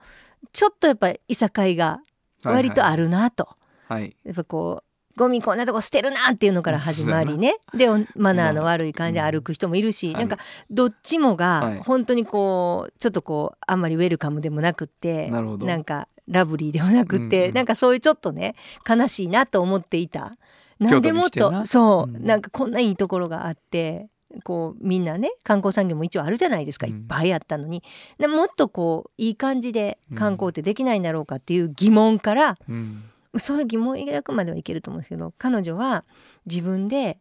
[0.51, 2.01] ちょっとやっぱりいさかいが
[2.43, 3.49] 割とあるなと、
[3.87, 4.15] はい。
[4.23, 7.55] やっぱこうゴミこんなとこ捨てるなっていうのから始まりね。
[7.73, 10.15] でおマナーの悪い感じで歩く人もいるし、はい。
[10.15, 10.37] なんか
[10.69, 11.37] どっちもはい。
[11.37, 15.65] が本当にこうちょっとこうあんまりウェルカムでもなくってなるほど。
[15.65, 18.55] んかラブリーではなくって、うんうんなんかそういうちょっとね
[18.87, 20.37] 悲しいなと思っていた。
[20.79, 22.25] なんでもっとそう、うん。
[22.25, 24.09] なんかこんないいところがあって
[24.43, 26.93] こうみんなね観光産業も一応あるじゃないですか、うん。
[26.93, 27.83] いっぱいあったのに。
[28.17, 33.03] でもっとこういい感じで観光ってできないんだろうかっていう疑問から、うん。
[33.37, 36.05] そういう疑問を抱くまではいけると思うんですけど彼女は
[36.45, 37.19] 自分で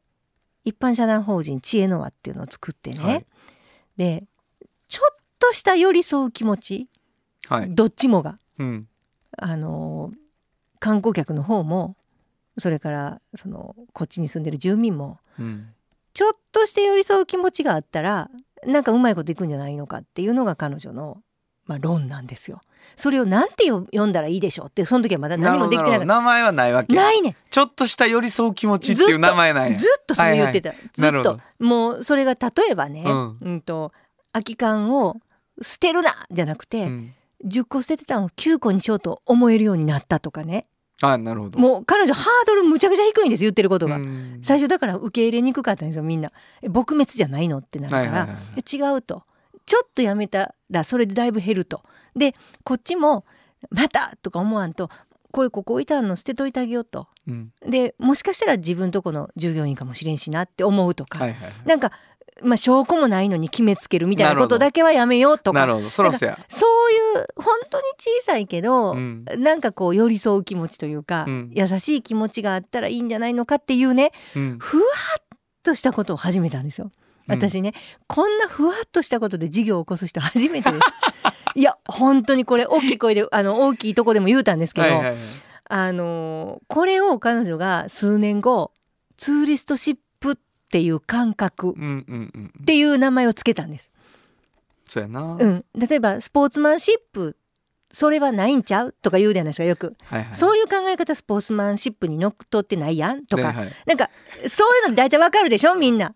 [0.62, 3.27] 一般社団法人知恵の輪っていうのを作ってね、はい。
[3.96, 4.24] で
[4.87, 6.88] ちょっとした寄り添う気持ち、
[7.48, 7.74] はい。
[7.74, 8.88] どっちもがうん。
[9.37, 10.12] あの
[10.79, 11.96] 観光客の方も
[12.59, 15.73] それからそのこっちに住んでる住民もうん
[16.14, 18.31] ちょっとして寄り添う気持ちがあったら
[18.66, 21.18] なんかうまいこといくんじゃないのかっていうのが彼女の、
[21.66, 22.61] まあ、論なんですよ。
[22.96, 26.07] それをなんてよ読んだらいいでしょうってその時はまだ何もできてなかっるほど。
[26.07, 26.87] 名前はないわた。
[26.87, 26.94] け。
[26.94, 27.37] ないね。
[27.50, 31.40] ちょっとした寄り添う気持ちっていう名前なんやずっとそれ言ってた、ずっとなるほど。
[31.59, 33.38] もうそれが例えばね、うん。
[33.40, 33.92] うんと
[34.33, 35.16] 空き缶を
[35.61, 37.14] 捨てるなじゃなくて、うん。
[37.44, 40.66] 10個捨ててたのを9個にしようと思えるようになったとかね
[41.12, 41.58] あなるほど。
[41.58, 44.38] もう彼女ハードルむちゃくちゃ低いんです言ってることが、うん。
[44.42, 46.30] 最初だから受け入れにくかったんですよみんな。
[46.62, 47.58] え撲滅じゃないの？
[47.58, 49.22] ってなるから、はいはい違うと。
[49.66, 51.82] ちょっとやめたらそれでだいぶ減ると。
[52.16, 53.24] でこっちも
[53.70, 54.90] またとか思わんと
[55.32, 57.08] これここ置いてあるの捨てといてあげようと。
[57.26, 57.52] うん。
[57.66, 61.52] でもしかしたら自分とこの従業員かもしれんしなって思うとか、はいはいはい。
[61.66, 61.90] なんか、
[62.42, 65.60] まあ、証拠もないのに決めつけるみたいなことだけはやめようとか。
[65.60, 65.90] なるほど。
[65.90, 69.24] そろそういう本当に小さいけど、うん。
[69.38, 71.50] なんかこう寄り添う気持ちというか、うん。
[71.54, 74.58] 優しい気持ちがあったらいいんじゃないのかっていうねうん。
[74.58, 76.90] ふわっとしたことを始めたんですよ。
[77.26, 77.72] 私ね、
[78.06, 80.70] こんなふわっとしたことで事業を起こす人初めて。
[80.70, 80.84] です。
[81.54, 85.16] いや本当にこれ大きい声であの大きいとこでも言うたんですけど、はいはいはい。
[85.70, 88.72] あのーこれを彼女が数年後
[89.16, 90.00] ツーリストシップ
[90.74, 93.92] っていう感覚っていう名前をつけたんです。
[94.88, 95.37] そうやな。
[95.38, 97.37] うん、例えばスポーツマンシップ
[97.94, 98.94] それはないんちゃう？
[99.00, 100.35] とか言うじゃないですかよく、はいはい。
[100.35, 103.72] そういう考え方スポーツマンシップにのっとってないやんとか、ねはい。
[103.87, 104.11] なんか
[104.48, 106.12] そういうの大体わかるでしょみんな。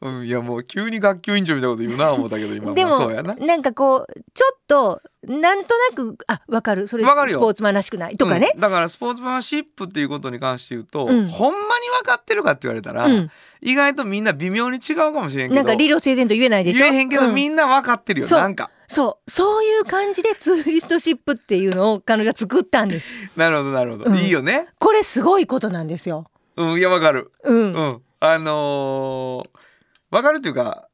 [0.00, 2.74] うんいやもう急に学級委員長みたいなこと言うな思ったけど今。
[2.74, 3.34] でもまあそうやな。
[3.34, 6.86] なんかこうちょっとなんとなくあわかる。
[6.86, 8.16] それスポーツマンらしくない？
[8.16, 8.52] とかね。
[8.54, 8.58] う。
[8.58, 8.60] ん。
[8.60, 11.26] だからスポーツマンシップっていうことに関して言うと、うん。
[11.26, 11.64] ほんまに
[12.00, 13.30] 分かってるかって言われたら、うん。
[13.62, 15.54] 意外とみんな微妙に違うかもしれんけど。
[15.54, 16.84] なんか理路整然と言えないでしょ？
[16.84, 17.34] 言えへんけど、うん。
[17.34, 23.12] みんな分かってるよなんかそうそういう感じでツーリストシップっていうのを彼女が作ったんです。
[23.36, 24.16] なるほどなるほど、うん。
[24.16, 24.68] いいよね。
[24.78, 26.30] これすごいことなんですよ。
[26.56, 27.32] うんいや分かる。
[27.42, 28.02] うん、うん。
[28.20, 29.58] あのー、
[30.10, 30.88] 分かるっていうか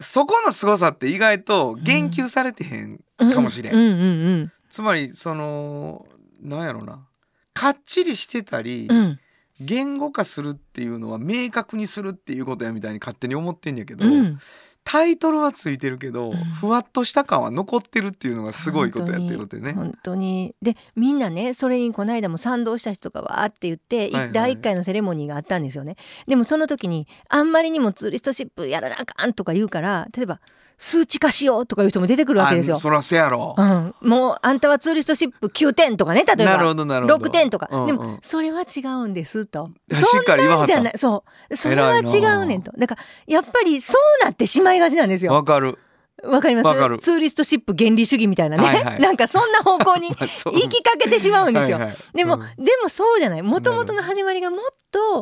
[0.00, 3.00] そこの凄さって意外と言及されてへん
[3.32, 4.52] かもしれん、うんうんうん。
[4.68, 6.06] つまりその
[6.40, 7.06] なんやろな。
[7.54, 9.18] かっちりしてたり、うん。
[9.60, 14.38] 言語化するっていうのは明確にするっていうことやみたいに勝手に思ってんやけど、うん
[14.86, 16.32] タイトルはついてるけど、ん。
[16.32, 19.72] ふわっとした感は残ってるっていうのがすごいことやってるってね。
[19.72, 20.54] 本当に。
[20.62, 24.32] でみんなねそれにこの間も賛同した人がわーって言って、いはいはい。
[24.32, 25.96] 第1回のセレモニーがあったんですよね。
[26.28, 30.40] でもその時にあんまりにもツーリストシップやらなあかんとか言うから例えば
[30.78, 32.76] 数値化しようとかいう人も出てくるわけですよ。
[32.76, 32.78] あ。
[32.78, 33.54] そらせやろ。
[33.56, 37.26] うん、もうあんたはツーリストシップ9点とかね例えばなるほどなるほど。
[37.26, 37.86] 6点とか、うんうん。
[37.86, 39.70] でもそれは違うんですと。
[39.92, 40.92] そんなんじゃない。
[40.96, 41.56] そう。
[41.56, 42.72] それは違うねんと。
[42.76, 45.32] だからやっぱりそうなってしまいがちなんですよ。
[45.32, 45.78] わかる。
[46.24, 46.66] わかります？
[46.66, 46.96] わかる。
[46.98, 49.00] ツーリストシップ原理主義みたいなね、はいはい。
[49.04, 51.96] なんかそんな方向に 行きかけてしまうんですよ、はいはい。
[52.14, 52.64] でも、うん。
[52.64, 53.42] でもそうじゃない。
[53.42, 54.60] もともとの始まりがもっ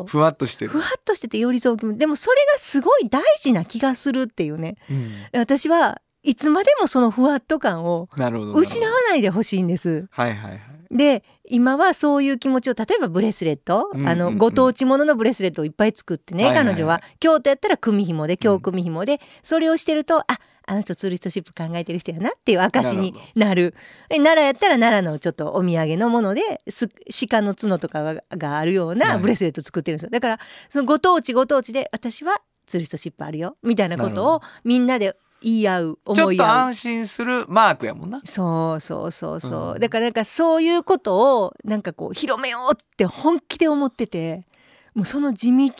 [0.02, 0.78] とふわっとしてるふ。
[0.78, 8.08] わっとしてて寄り添う気持ちでもそれがすごい大事な気がするっていうねうん私はいつまでもそのふわっと感を
[8.54, 10.06] 失わないでほしいんです。
[10.10, 10.60] はいはいはい。
[10.90, 23.74] で今はそういう気持ちを例えばブレスレット、うんうんうんあのご当地もののブレスレットをいっぱい作ってね、はいはいはい彼女は京都やったら組紐で京組紐で、それをしてるとああの人ツーリストシップ考えてる人やなっていう証になる
[24.08, 26.90] え奈良やったら奈良のちょっとお土産のものです
[27.28, 29.18] 鹿の角とかががあるようはない。
[29.18, 30.10] ブレスレット作ってるんですよ。
[30.10, 38.20] だからそのご当地ご当地で私はツーリストシップあるよみたいなことをみんなで言い合うちょっと思い合う安心するマークやもんな。
[38.24, 39.80] そうそうそうそう、うん。
[39.80, 44.46] だからなんかそういうことをなんかこう広めようって本気で思ってて
[44.94, 45.72] もうその地道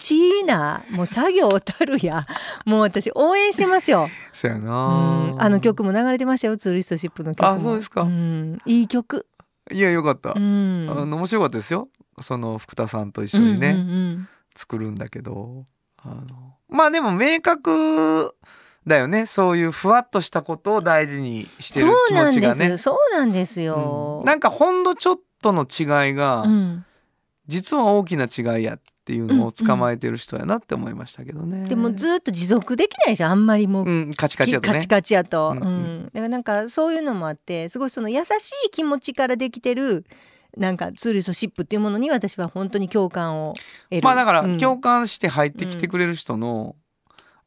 [0.44, 2.26] なもう作業たるや
[2.66, 4.08] もう私応援してますよ。
[4.32, 5.34] そうやうなん。
[5.38, 7.56] あの曲も流れてましたよツーリストシップの曲も。
[7.56, 8.02] あそうですか。
[8.02, 8.58] ん。
[8.66, 9.26] いい曲。
[9.70, 10.86] いやよかった、うん。
[10.90, 11.88] あの面白かったですよ。
[12.20, 15.66] その福田さんと一緒にね、うんうんうん作るんだけど。
[15.98, 16.24] あの
[16.68, 18.34] まあでも明確
[18.86, 19.26] だよね。
[19.26, 22.82] そういうふわっとしたことを大事にしてる気そうなんで持ちがねす。
[22.82, 24.20] そうなんですよ。
[24.22, 24.26] うん。
[24.26, 26.84] なんかほんのちょっとの違いが、うん。
[27.46, 31.68] 実は大きな違いやっていうのを捕まえてる人やなって思いましたけどね。
[31.68, 34.74] でもずっと持続できないでしょあんまりもう、うんカチカチやとね。
[34.74, 35.62] カチカチやと、ううん。
[35.62, 36.04] んうん。
[36.06, 38.30] だからなんかそういうのもあってすごいその優し
[38.66, 40.06] い気持ちからできてる
[40.56, 43.54] なんかツーリストシップっていうものに私は本当に共感を
[43.90, 44.02] 得る。
[44.02, 44.56] まあだからうん。
[44.58, 46.76] 共感して入ってきてくれる人の、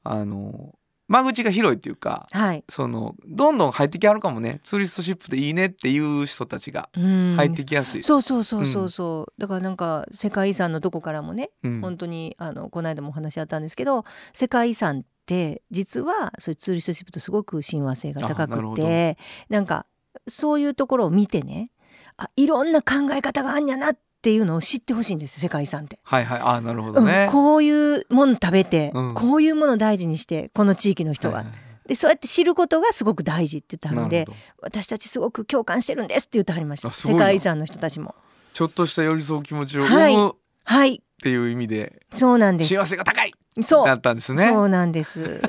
[0.03, 0.75] あの
[1.07, 4.59] 間口が広いっていうかはい、そのどんどん入ってきはるかもね。
[4.63, 7.35] ツーリストシップでいいねっていう人たちがうん。
[7.37, 8.03] 入ってきやすい。
[8.03, 11.81] そうそうそうそうそう、だからなんか世界遺産のとこからもね、うん。
[11.81, 19.17] 本当にあのこの間もお話あったんですけど世界遺産って実はそういうツーリストシップとすごく親和性が高くて
[19.49, 19.85] なんか
[20.27, 21.71] そういうところを見てね
[22.17, 25.99] あいろんな考え方があんやなっていうのを知ってほしいんです世界遺産って。
[26.03, 26.41] はいはい。
[26.43, 27.29] あなるほどうんね。
[27.31, 29.15] こういうもの食べて、うん。
[29.15, 31.53] こういうものを大事にしてこの地域の人は、はいはい
[31.87, 34.25] でそうやって知ることがすごく大事って言ってはるので
[34.61, 36.91] 私たちすごく共感してるんですって言ってはりました。
[36.91, 38.13] 世界遺産の人たちも。
[38.51, 40.17] ちょっとした寄り添う気持ちをはい。
[40.65, 41.01] はい。
[41.23, 42.75] ていう意味でそうなんです。
[42.75, 43.31] 幸せが高い！
[43.61, 43.87] そう。
[43.87, 44.49] だったんですね。
[44.49, 45.41] そうなんです。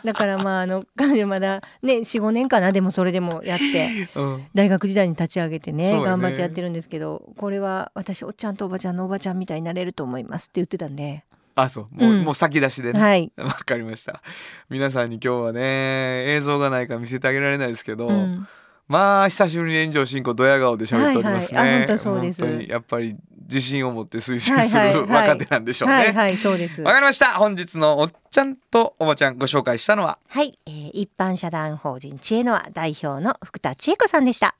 [0.04, 4.46] だからまああの彼女まだね四五年かなでもそれでもやってうん。
[4.54, 6.02] 大学時代に立ち上げてねね。
[6.04, 11.94] 頑張ってやってるんですけどこれは私おっちゃんとおばちゃんのおばちゃんみたいになれると思いますって言ってたんで、あそう。
[11.94, 12.24] もう,、うん。
[12.24, 13.00] もう先出しでね。
[13.00, 14.22] はい、 わかりました。
[14.70, 18.46] 皆さんに今日はね映像がないから見せてあげられないですけど、うん、
[18.86, 21.58] まあ久しぶりに炎上進行ドヤ顔で喋っておりますね。
[21.58, 21.84] はいはい。
[21.84, 22.44] あ本当そうです。
[22.68, 23.16] やっぱり
[23.48, 25.94] 自信を持って推薦する若手なんでしょうね。
[25.94, 27.38] はいはいそうですわかりました。
[27.38, 30.18] 本日のおっちゃんとおばちゃんご紹介したのは？
[30.28, 34.54] はい、えー一般社団法人知恵の輪代表の福田千恵子さんでした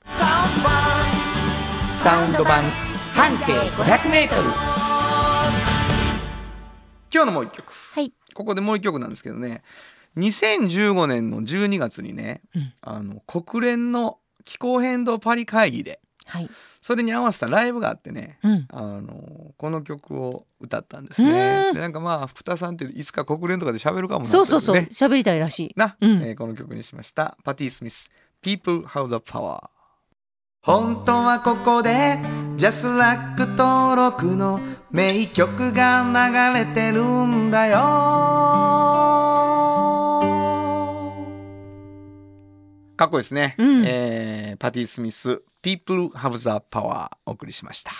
[2.01, 2.63] サウンド版
[3.13, 4.41] 半径500メートル
[7.11, 7.71] 今日のもう一曲。
[7.93, 9.63] はいここでもう一曲なんですけどね。
[10.17, 16.49] 2015年の12月にね、うんあの国連の気候変動パリ会議ではい、
[16.81, 18.39] それに合わせたライブがあってね。
[18.43, 21.67] うん、あのこの曲を歌ったんですね。
[21.69, 24.87] うんでなんかまあ福田さんっていつか国連とかで喋るかもなそうそうそうね。
[24.91, 27.37] 喋りたいらしいな、うんえーこの曲にしました。
[27.43, 28.11] パティ・スミス、
[28.41, 29.69] People Have the Power。
[30.61, 32.19] 本当はここで
[32.57, 34.59] ジャスラック登録の
[34.91, 37.79] 名曲が流れてるんだよ。
[42.97, 43.55] かっこいいですね。
[43.57, 47.91] うんえーパティ・スミス、People Have the Power お送りしました。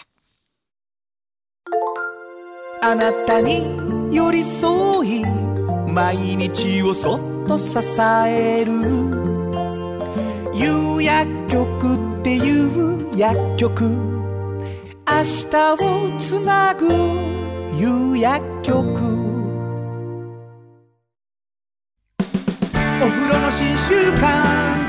[2.82, 5.24] あなたに寄り添い
[5.88, 8.72] 毎日をそっと支える。
[10.54, 13.84] 夕薬局っていう薬局。
[13.86, 16.88] 明日をつなぐ。
[17.78, 18.80] 夕薬局。
[23.02, 24.89] お風呂の新習慣。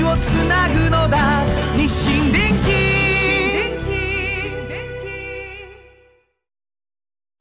[0.00, 1.44] の暮らしをつなぐのだ。
[1.76, 2.96] 日清電気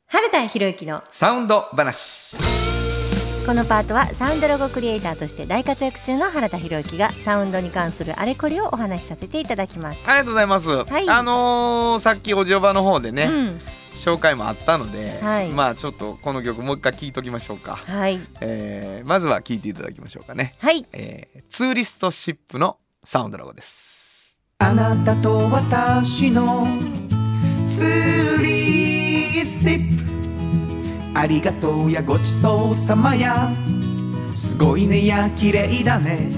[0.07, 2.64] 原田博之のサウンド話。
[3.45, 10.09] このパートはサウンドロゴクリエイターとして大活躍中の原田博之がサウンドに関するあれこれをお話しさせていただきます。
[10.09, 10.67] ありがとうございます。
[10.69, 13.59] いあのーさっきおじおばの方でね、うん、
[13.93, 17.75] 紹介もあったので、はいまあちょっとこの曲もう一回聴いときましょうか。
[17.75, 20.53] はいえーまずは聴いていただきましょうかね。
[20.57, 24.41] はいえーツーリストシップのサウンドロゴです。
[24.57, 26.65] あなたと私の
[27.69, 29.94] ツーリーシップ
[31.15, 33.49] ありがとうやごちそうさまや。
[34.35, 36.29] すごいねや綺麗だね。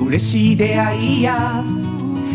[0.00, 1.62] 嬉しい出会いや。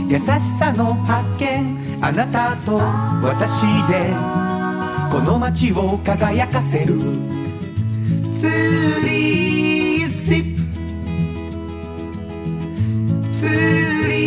[0.07, 0.23] 優し
[0.59, 1.77] さの発見。
[1.99, 4.13] あなたと私で。
[5.11, 6.99] この街を輝かせる。
[8.31, 10.61] ツーリーシップ。
[13.33, 14.20] ツーリー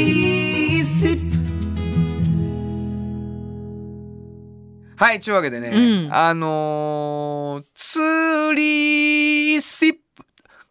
[4.97, 6.15] はいちゅうわけでね、うん。
[6.15, 9.99] あのーツーリシップ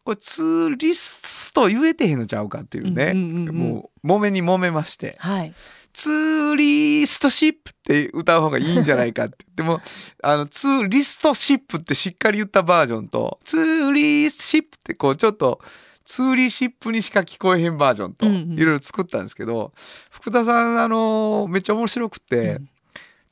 [0.03, 3.55] これツーリスト言えてへんのちゃうかっていうね、うんうんうんうん。
[3.55, 5.15] もう揉めに揉めまして。
[5.19, 5.53] はい。
[5.93, 9.45] ツーリストシップって歌う方がいいんじゃないかって。
[9.55, 9.79] でも、
[10.23, 15.61] あの、ツーリストシップってしっかり言ったバージョンと、ツーリストシップってこうちょっと、
[16.03, 18.59] ツーリーシップにしか聞こえへんバージョンと、うんうん。
[18.59, 19.71] いろいろ作ったんですけど、
[20.09, 22.69] 福田さん、あのめっちゃ面白くて、うん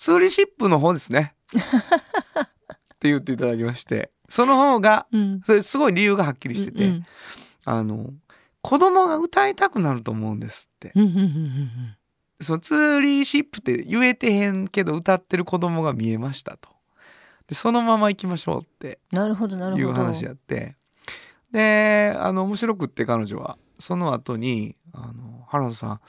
[0.02, 1.36] ツーリーシップの方ですね。
[1.54, 2.47] っ
[2.97, 5.41] て言っていただきまして、その方が、うん。
[5.41, 7.06] それすごい理由がはっきりしてて、うん
[7.66, 8.10] あの、
[8.64, 10.91] 子供が歌いたくなると思うんですって。
[10.95, 11.70] うんうんうんうん
[12.43, 16.70] そのツーリーシップって言えてへんけど歌ってる子供が見えましたと。
[17.45, 19.88] でそのまま行きましょうってなるほどなるほど。
[19.88, 20.76] いう話やって。
[21.52, 26.02] であの面白くって彼女はその後に「あの原田さん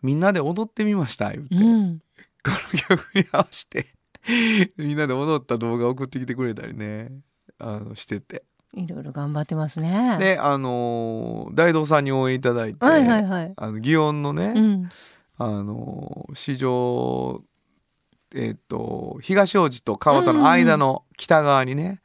[0.00, 2.00] みんなで踊ってみました」言って、うん
[2.44, 3.94] この曲に合わせて
[4.76, 7.12] みんなで踊った動画送ってきてくれたりね
[7.58, 8.44] あのしてて。
[8.74, 10.16] いろいろ頑張ってますね。
[10.20, 13.52] であの大道さんに応援いただいて、はいはいはい。
[13.56, 14.88] あの祇園のね、うん。
[15.38, 17.42] あの市場
[18.32, 22.00] えっ、と東大路と川田の間の北側にね、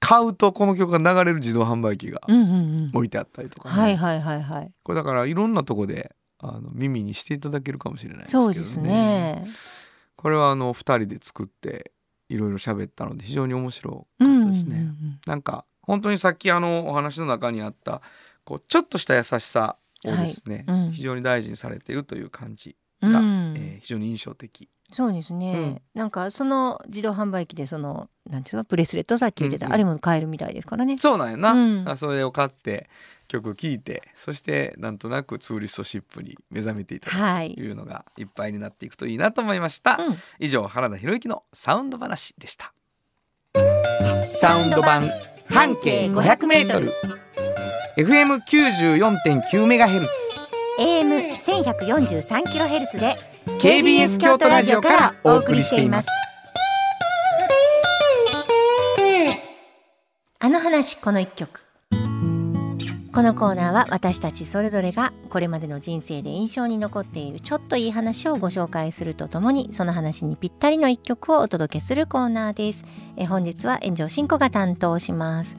[0.00, 2.54] 買うとこの曲が流れる自動販売機がうんうんう
[2.88, 2.90] ん。
[2.92, 3.74] 置いてあったりとか、ね。
[3.74, 4.72] はいはいはいはい。
[4.82, 8.54] これだからいろんなとこであの耳にしていただけるかもしれないですけどね。
[8.54, 9.46] そうですね。
[10.16, 11.92] これはあの2人で作って
[12.28, 14.76] いろいろ喋ったので非常に面白かうんったですね。
[14.76, 18.00] うんうんなんか本当にさっきあのお話の中にあった
[18.44, 20.78] こうちょっとした優しさをですね、はい。
[20.78, 20.92] うん。
[20.92, 23.54] 非常に大事にされているという感じうんが、うん。
[23.56, 24.68] えー非常に印象的。
[24.92, 29.74] そうですね、なんかその自動販売機でそのなんていうかブレスレットさっき言ってた、うんうん。
[29.74, 30.98] あれも買えるみたいですからね。
[30.98, 31.88] そうなんやな、うん。
[31.88, 32.90] あそれを買って
[33.28, 37.54] 曲聴いてそしてなんとなくツーリストシップに目覚めていただくはい。
[37.54, 40.14] というのがいっぱいになっていくといいなと思いました、うん。
[40.40, 42.72] 以上原田博之のサウンド話でした。
[44.24, 45.10] サウンド版
[45.48, 46.92] 半径 500m
[47.96, 50.12] FM94.9 メガヘルツ。
[50.78, 56.08] AM 千百四十三キロヘルツで KBS 京都ラジオからお送りしています。
[60.38, 61.62] あの話この一曲。
[63.12, 72.84] このコーナーは私たちそれぞれがこれまでの人生で印象に残っているちょっといい話をご紹介するとともにその話にぴったりの一曲をお届けするコーナーです。
[73.16, 75.56] え本日は炎上進行が担当します。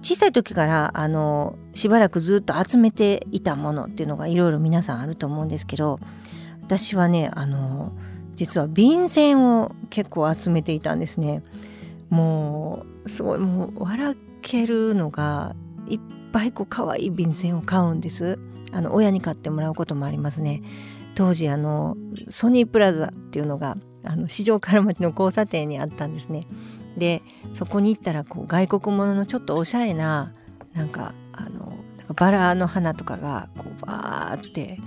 [0.00, 5.98] 小さい時からあのしばらくずっと集めていたものっていうのがいろいろ皆さんあると思うんですけど
[6.66, 7.92] 私はねあの
[8.34, 11.44] 実は便箋を結構集めていたんですね。
[12.10, 15.54] もうすごいもう笑けるのが
[15.88, 16.00] いっ
[16.32, 18.38] ぱいこう可愛い便箋を買うんです。
[18.72, 20.62] あの親に買ってもらうこともありますね。
[21.14, 21.96] 当時あの
[22.28, 26.48] ソニープラザっていうのがあの市場から町の交差点にあったんですね。
[26.98, 30.32] でそこに行ったらこう外国もののちょっとおしゃれな
[30.74, 31.78] なんかあの
[32.16, 34.78] バラの花とかがこうバーって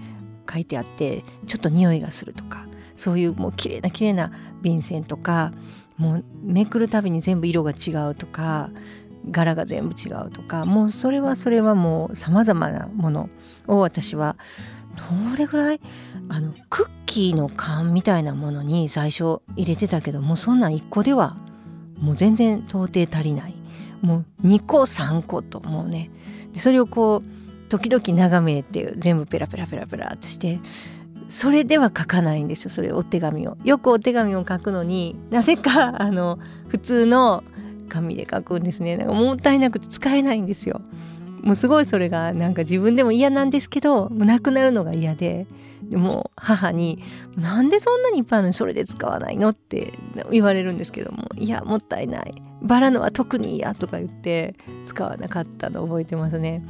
[0.51, 4.31] 書いてあってちょっと匂いがするとかそういうもう綺麗な綺麗な
[4.61, 5.53] 便箋とか
[5.97, 8.69] もうめくるたびに全部色が違うとか
[9.29, 13.29] 柄が全部違うとかもうそれはそれはもうさまざまなもの
[13.67, 14.37] を私は
[14.95, 15.81] どれぐらい
[16.29, 21.37] あのクッキーの缶みたいなものに最初入れてたけどもうそんなん1個では
[21.99, 23.55] もう全然到底足りない。
[24.01, 26.09] もう2個3個ともうね。
[26.53, 27.39] それをこう
[27.69, 30.59] 時々眺めって全部ペラペラペラペラってして
[31.29, 37.43] それでは書かないんですよそれお手紙をよくお手紙を書くのになぜかあの普通の
[37.87, 40.81] 紙で書くんですねなんかもったいなくて使えないんですよ
[41.43, 45.47] もうすごいそれがなんか自分でも嫌なんですけどもうなくなるのが嫌で
[45.83, 47.01] でも母に
[47.37, 49.93] 「なんでそんなにいっぱいあるのにそれで使わないの?」って
[50.31, 54.55] 言われるんですけども「いやもったいないバラのは特に嫌」とか言って
[54.85, 56.63] 使わなかったの覚えてますね。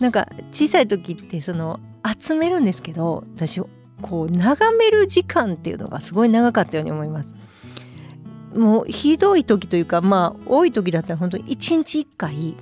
[0.00, 1.80] なんか小さい時ってその
[2.18, 3.60] 集めるんですけど私
[4.02, 7.32] こう眺める時間っていうのがすごい長かったように思います。
[8.54, 12.56] もうひどい時というかまあ多い時だったら本当に1日1回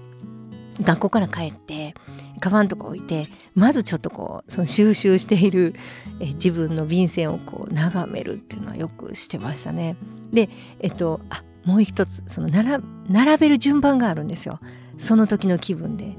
[0.80, 1.94] 学校から帰って
[2.40, 5.74] カバンとか置いてまずちょっとこうその収集している
[6.20, 9.96] え自分の便箋をこう眺めるっていうのはよくしてましたね。
[10.32, 10.48] で
[10.80, 14.60] えっとあもう一つその並並べる順番があるんですよ
[14.98, 16.16] その時の気分で。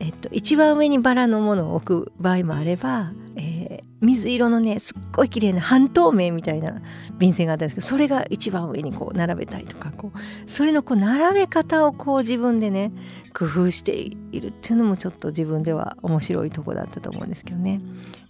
[0.00, 6.80] えっと、一番上にバラのものを置く場合もあれば、えー水色のねすっごい綺麗な半透明みたいな
[7.18, 12.92] 便箋があったんですけどそれが一番上にこう並べたりとかこうそれのこう並べ方をこう自分でね
[13.34, 17.80] 工夫しているっていうのもちょっと自分では面白いとこだったと思うんですけどね。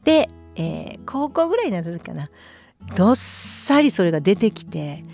[0.03, 2.31] で、えー高校ぐらいになった時かな
[2.97, 5.05] どっさりそれが出てきて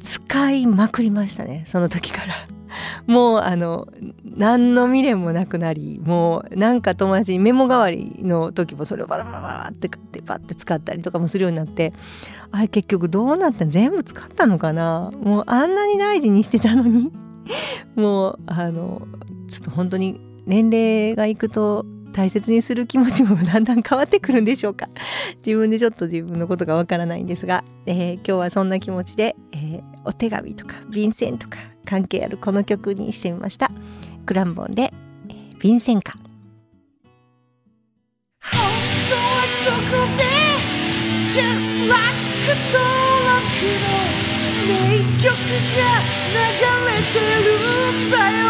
[0.00, 2.34] 使いまくりましたねその時から
[3.06, 3.88] もうあの
[4.36, 11.92] 何の未練もなくなりもうなんか友達にメモ代わりの時もそれをバラバラバラって買ってパッて使ったりとかもするようになって
[12.50, 15.10] あれ結局どうなったの全部使ったのかな？
[15.22, 17.10] もうあんなに大事にしてたのに？
[17.96, 19.02] もうあの
[19.48, 24.88] ちょっと本当に年齢がいくと大切にする気持ちもだんだん変わってくるんでしょうか？
[25.44, 33.70] 自分でちょっと自分のことがわからないんですが、えー今日はそんな気持ちで、えーお手紙とか便箋とか関係あるこの曲にしてみました。
[34.26, 34.92] クランボンで、
[35.28, 36.20] えー便箋歌本
[39.08, 39.20] 当は
[39.64, 40.22] ここで
[41.32, 42.02] Just like
[42.70, 42.84] 登
[43.24, 43.86] 録の
[44.66, 44.70] 名
[45.22, 45.32] 曲
[45.74, 45.80] が
[46.28, 46.36] 流
[46.84, 47.46] れてる
[48.06, 48.43] んだよ。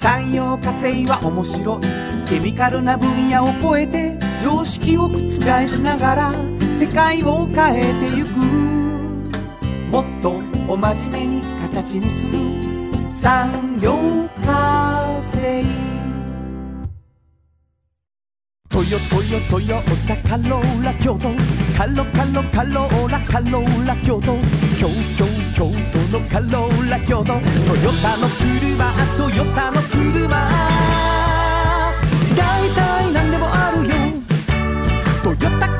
[0.00, 1.80] 産業化成は面白い。
[2.26, 6.32] ケミカルな分野を超えて常識を覆しながら
[6.80, 8.30] 世界を変えてゆく。
[9.92, 10.40] もっと
[10.72, 12.38] お真面目に形にする。
[13.10, 13.92] 産業
[14.46, 15.89] 化成。
[18.80, 21.28] トヨトヨトヨタカローラ京都。
[21.76, 24.38] カロカロカローラカローラ京都。
[24.78, 27.24] 京京京都のカローラ京都。
[27.24, 30.28] トヨタの車トヨタの車。
[32.34, 33.92] 大体何でもあるよ。
[35.24, 35.79] トヨタ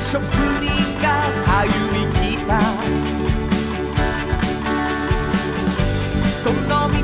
[0.00, 0.64] 職人
[1.00, 1.06] が
[1.60, 2.50] 歩み来た
[6.42, 6.96] その道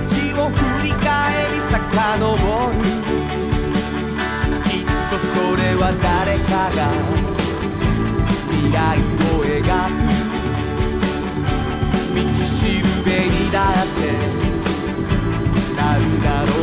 [0.43, 1.05] を振り返
[1.53, 1.73] り遡
[2.73, 2.75] る。
[4.65, 6.79] きっとそれは誰かが
[8.51, 9.99] 未来を描く。
[12.15, 14.01] 道しるべにだって
[15.77, 16.56] なるだろう。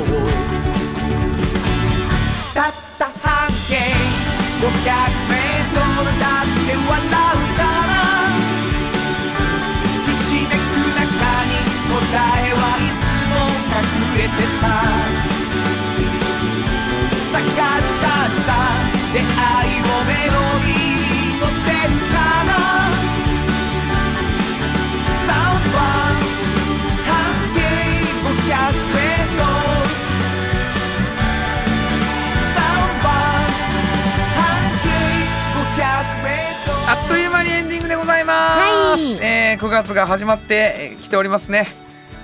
[39.58, 41.68] ます、えー9月が始まってえー来ておりますね。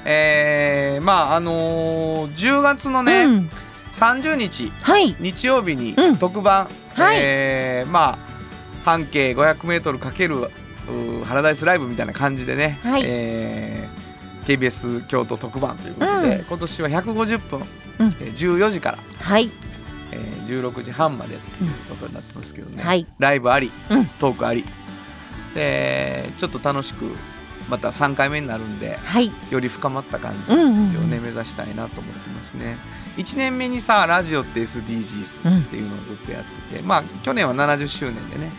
[0.05, 3.49] えーまああのー10月のね、うん。
[3.91, 5.15] 30日はい。
[5.19, 6.17] 日曜日にうん。
[6.17, 7.17] 特番、はい。
[7.19, 8.29] えーまあ
[8.85, 13.03] 半径 500m かけるうーハラダイスライブみたいな感じでね、はい。
[13.05, 14.09] えー
[14.45, 16.45] KBS 京都特番ということで、うん。
[16.45, 17.59] 今年は150分、
[17.99, 18.07] うん。
[18.07, 19.49] えー14時から、はい。
[20.11, 23.05] えー16時半までということになってますけどね、はい。
[23.19, 24.05] ライブあり、うん。
[24.05, 24.65] トークあり
[25.55, 27.15] でちょっと楽しく
[27.69, 29.31] また3回目になるんではい。
[29.51, 31.09] より深まった感じをうんうんうん。
[31.09, 32.77] ね、目指したいなと思ってますね。
[33.17, 38.51] 1年目にさラジオって SDGs っていうのをずっとやってて、まあ去年は70周年でね。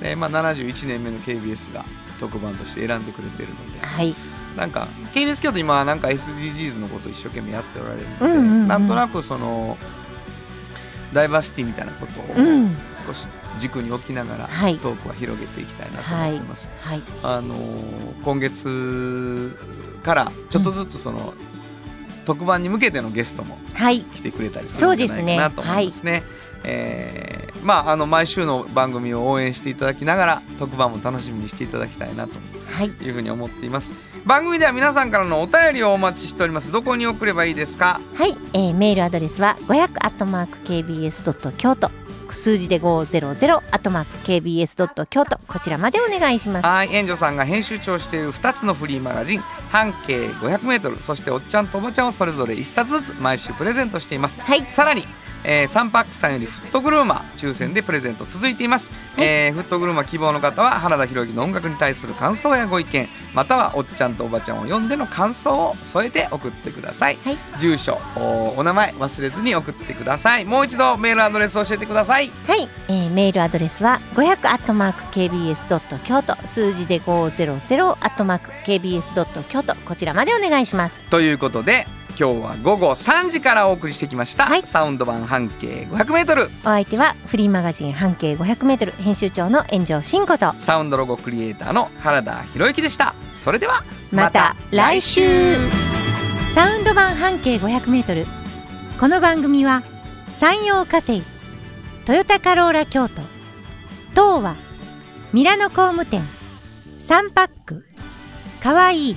[0.00, 1.84] で、まあ、71年目の KBS が
[2.20, 3.86] 特番として選んでくれてるので。
[3.86, 4.14] はい。
[4.56, 8.68] なんか KBS 京都今はなんか SDGs のことを一生懸命やっておられるので、うんうんうん。
[8.68, 9.76] なんとなくその
[11.12, 12.76] ダイバーシティみたいなことをうん。
[13.06, 13.26] 少し
[13.58, 16.68] 軸に置きながらはいトークは広げていきたいなと思ってます。
[16.80, 19.56] はいあのー今月
[20.02, 21.34] からちょっとずつその、
[22.24, 26.22] 特番に向けてのゲストもはい来てくれたりするんじゃないかなと思いますね。
[26.64, 32.34] えーまああの毎週の番組を応援していただきながら特番も楽しみにしていただきたいなと
[32.70, 33.94] はいいうふうに思っています。
[34.26, 36.72] 番組では皆さんからのお便りをお待ちしております。
[36.72, 38.00] どこに送ればいいですか？
[38.16, 41.90] はい、えーメールアドレスは500アットマーク KBS ドット京都
[42.32, 45.38] 数字で500アットマーク KBS ドット京都。
[45.46, 46.66] こちらまでお願いします。
[46.66, 54.40] はい援助さんが編集長をしている2つのフリーマガジン半径 500m そしておっちゃんとおばちゃんをそれぞれ1冊ずつ毎週プレゼントしています。
[54.40, 54.62] はい。
[54.66, 55.04] さらに、
[55.44, 67.36] えー、サンパックさんよりフットグルーマー抽選でプレゼント続いています、えーフットグルーマー希望の方は原田博之の音楽に対する感想やご意見またはおっちゃんとおばちゃんを読んでの感想を添えて送ってください、はい。
[67.60, 70.44] 住所おお名前忘れずに送ってください。
[70.44, 72.30] もう一度メールアドレス教えてくださいはい、
[72.86, 76.36] えーメールアドレスは500アットマーク KBS ドット京都。
[76.46, 79.74] 数字で500アットマーク KBS ドット京都。
[79.84, 81.04] こちらまでお願いします。
[81.06, 84.64] ということで今日は午後3時からお送りしてきました、はい。
[84.64, 90.54] サウンド版半径 500m お相手はフリーマガジン半径 500m 編集長の炎上真子と。
[90.58, 93.12] サウンドロゴクリエイターの原田博之でした。
[93.34, 95.56] それではまた来週。
[96.54, 98.24] サウンド版半径 500m
[99.00, 99.82] この番組は
[100.30, 101.33] 山陽火星
[102.04, 103.22] トヨタカローラ京都。
[104.10, 104.56] 東和
[105.32, 106.22] ミラノ工務店。
[106.98, 107.86] サンパック。
[108.62, 109.16] かわいい。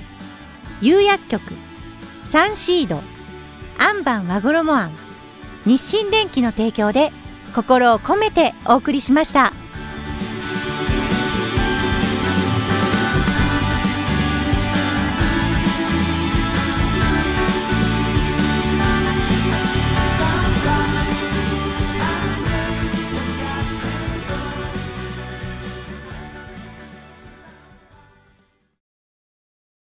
[0.80, 1.52] 釉薬局。
[2.22, 3.02] サンシード。
[3.76, 4.92] アンバン和衣あん。
[5.66, 7.12] 日清電機の提供で
[7.54, 9.52] 心を込めてお送りしました。